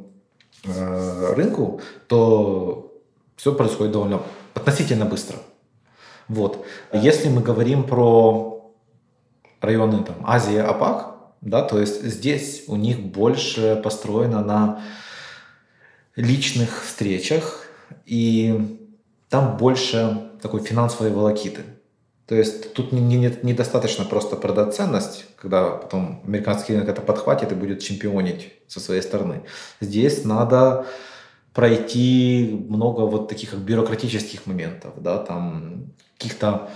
[0.63, 2.93] э, рынку, то
[3.35, 4.21] все происходит довольно
[4.53, 5.37] относительно быстро.
[6.27, 6.65] Вот.
[6.93, 8.71] Если мы говорим про
[9.59, 14.81] районы там, Азии, АПАК, да, то есть здесь у них больше построено на
[16.15, 17.60] личных встречах,
[18.11, 18.77] и
[19.29, 21.61] там больше такой финансовой волокиты.
[22.27, 27.53] То есть тут недостаточно не, не просто продать ценность, когда потом американский рынок это подхватит
[27.53, 29.43] и будет чемпионить со своей стороны.
[29.79, 30.85] Здесь надо
[31.53, 36.69] пройти много вот таких бюрократических моментов, да, там каких-то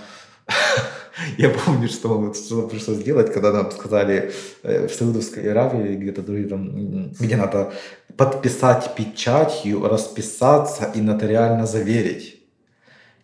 [1.38, 7.10] Я помню, что, что пришлось сделать, когда нам сказали э, в Саудовской Аравии, где-то там,
[7.18, 7.72] где надо
[8.16, 12.42] подписать печатью, расписаться и нотариально заверить.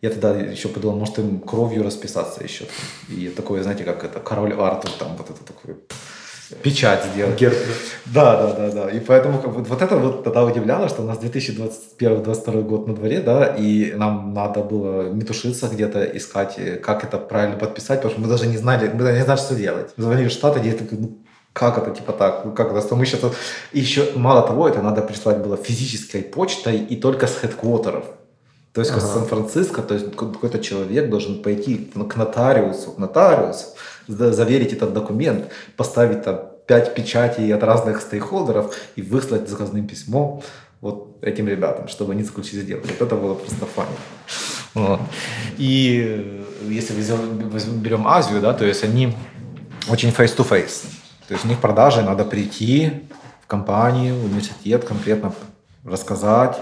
[0.00, 2.64] Я тогда еще подумал, может, им кровью расписаться еще.
[3.08, 5.76] И такое, знаете, как это, король Артур, там вот это такое
[6.62, 7.38] печать сделать.
[7.38, 7.56] Герб.
[8.06, 8.90] Да, да, да, да.
[8.90, 12.94] И поэтому как бы, вот это вот тогда удивляло, что у нас 2021-2022 год на
[12.94, 18.20] дворе, да, и нам надо было метушиться где-то, искать, как это правильно подписать, потому что
[18.20, 19.90] мы даже не знали, мы даже не знали, что делать.
[19.96, 21.18] Мы звонили в Штаты, где такой, ну,
[21.52, 23.20] как это, типа так, ну как это, мы сейчас...
[23.72, 28.04] еще, мало того, это надо прислать было физической почтой и только с хедквотеров.
[28.72, 29.00] То есть ага.
[29.00, 33.66] Сан-Франциско, то есть какой-то человек должен пойти к нотариусу, к нотариусу,
[34.08, 40.42] заверить этот документ, поставить там пять печатей от разных стейкхолдеров и выслать заказным письмо
[40.80, 42.88] вот этим ребятам, чтобы они заключили сделку.
[42.88, 43.86] Вот это было просто.
[44.74, 45.00] Вот.
[45.58, 46.94] И если
[47.76, 49.14] берем Азию, да, то есть они
[49.88, 50.86] очень face-to-face.
[51.28, 52.92] То есть у них продажи надо прийти
[53.42, 55.32] в компанию, в университет конкретно
[55.84, 56.58] рассказать,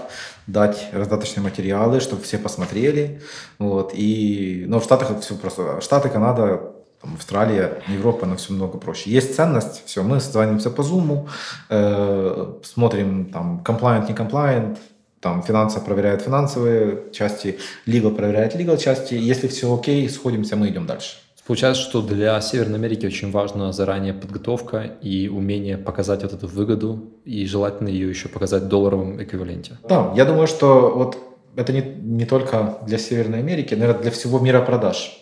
[0.47, 3.21] дать раздаточные материалы, чтобы все посмотрели.
[3.59, 3.91] Вот.
[3.93, 5.79] И, но в Штатах это все просто.
[5.81, 9.09] Штаты, Канада, там, Австралия, Европа, на все много проще.
[9.09, 11.27] Есть ценность, все, мы созвонимся по Zoom,
[11.69, 14.77] э, смотрим там compliant, не compliant,
[15.19, 19.13] там финансы проверяют финансовые части, legal проверяет legal части.
[19.13, 21.17] Если все окей, сходимся, мы идем дальше.
[21.45, 27.11] Получается, что для Северной Америки очень важна заранее подготовка и умение показать вот эту выгоду,
[27.25, 29.77] и желательно ее еще показать в долларовом эквиваленте.
[29.89, 31.17] Да, я думаю, что вот
[31.55, 35.20] это не, не только для Северной Америки, наверное, для всего мира продаж.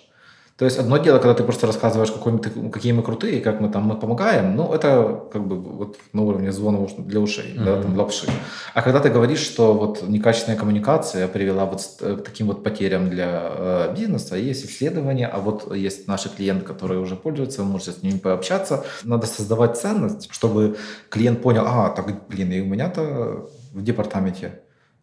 [0.59, 3.69] То есть одно дело, когда ты просто рассказываешь, какой мы, какие мы крутые, как мы
[3.69, 7.63] там мы помогаем, ну это как бы вот на уровне звона для ушей, mm-hmm.
[7.63, 8.27] да, там лапши.
[8.73, 13.09] А когда ты говоришь, что вот некачественная коммуникация привела вот э, к таким вот потерям
[13.09, 17.91] для э, бизнеса, есть исследования, а вот есть наши клиенты, которые уже пользуются, вы можете
[17.93, 18.83] с ними пообщаться.
[19.05, 20.75] Надо создавать ценность, чтобы
[21.09, 24.59] клиент понял, а, так, блин, и у меня-то в департаменте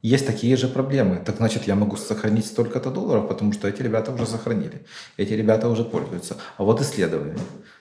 [0.07, 1.22] есть такие же проблемы.
[1.24, 4.82] Так значит, я могу сохранить столько-то долларов, потому что эти ребята уже сохранили.
[5.16, 6.36] Эти ребята уже пользуются.
[6.59, 7.36] А вот исследование.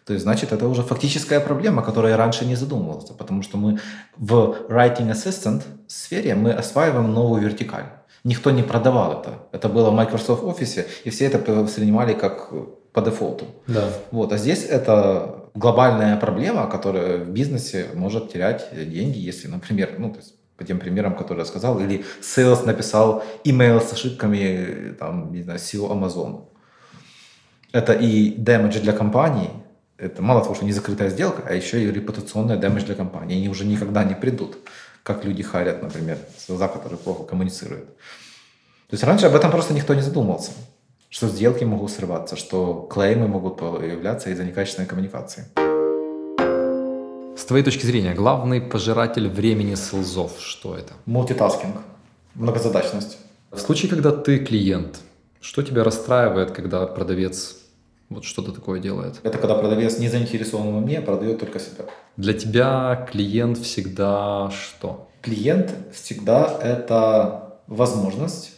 [0.05, 3.79] То есть, значит, это уже фактическая проблема, которая я раньше не задумывался, потому что мы
[4.17, 7.85] в Writing Assistant сфере мы осваиваем новую вертикаль.
[8.23, 9.31] Никто не продавал это.
[9.51, 12.51] Это было в Microsoft Office, и все это воспринимали как
[12.91, 13.45] по дефолту.
[13.67, 13.89] Да.
[14.11, 14.31] Вот.
[14.33, 20.17] А здесь это глобальная проблема, которая в бизнесе может терять деньги, если, например, ну, то
[20.17, 25.43] есть по тем примерам, которые я сказал, или sales написал email с ошибками, там, не
[25.43, 26.45] знаю, SEO Amazon.
[27.71, 29.49] Это и damage для компании,
[29.97, 33.37] это мало того, что не закрытая сделка, а еще и репутационная damage для компании.
[33.37, 34.57] Они уже никогда не придут,
[35.03, 37.85] как люди hire ят, например, за которые плохо коммуницируют.
[38.87, 40.51] То есть раньше об этом просто никто не задумывался,
[41.09, 45.45] что сделки могут срываться, что claim ы могут появляться из-за некачественной коммуникации.
[47.37, 50.93] С твоей точки зрения, главный пожиратель времени sales ов, что это?
[51.05, 51.75] Multitasking,
[52.33, 53.17] многозадачность.
[53.51, 55.01] В случае, когда ты клиент,
[55.41, 57.57] что тебя расстраивает, когда продавец
[58.09, 59.19] вот что-то такое делает?
[59.23, 61.85] Это когда продавец не заинтересован во мне, а продает только себя.
[62.15, 65.09] Для тебя клиент всегда что?
[65.21, 68.53] Клиент всегда это возможность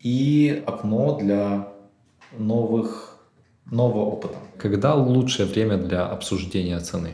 [0.00, 1.68] и окно для
[2.36, 3.18] новых,
[3.70, 4.34] нового опыта.
[4.58, 7.12] Когда лучшее время для обсуждения цены?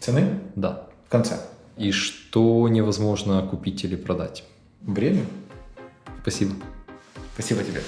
[0.00, 0.40] Цены?
[0.56, 0.86] Да.
[1.06, 1.38] В конце.
[1.76, 4.44] И что невозможно купить или продать?
[4.80, 5.24] Время.
[6.22, 6.54] Спасибо.
[7.34, 7.82] Спасибо тебе.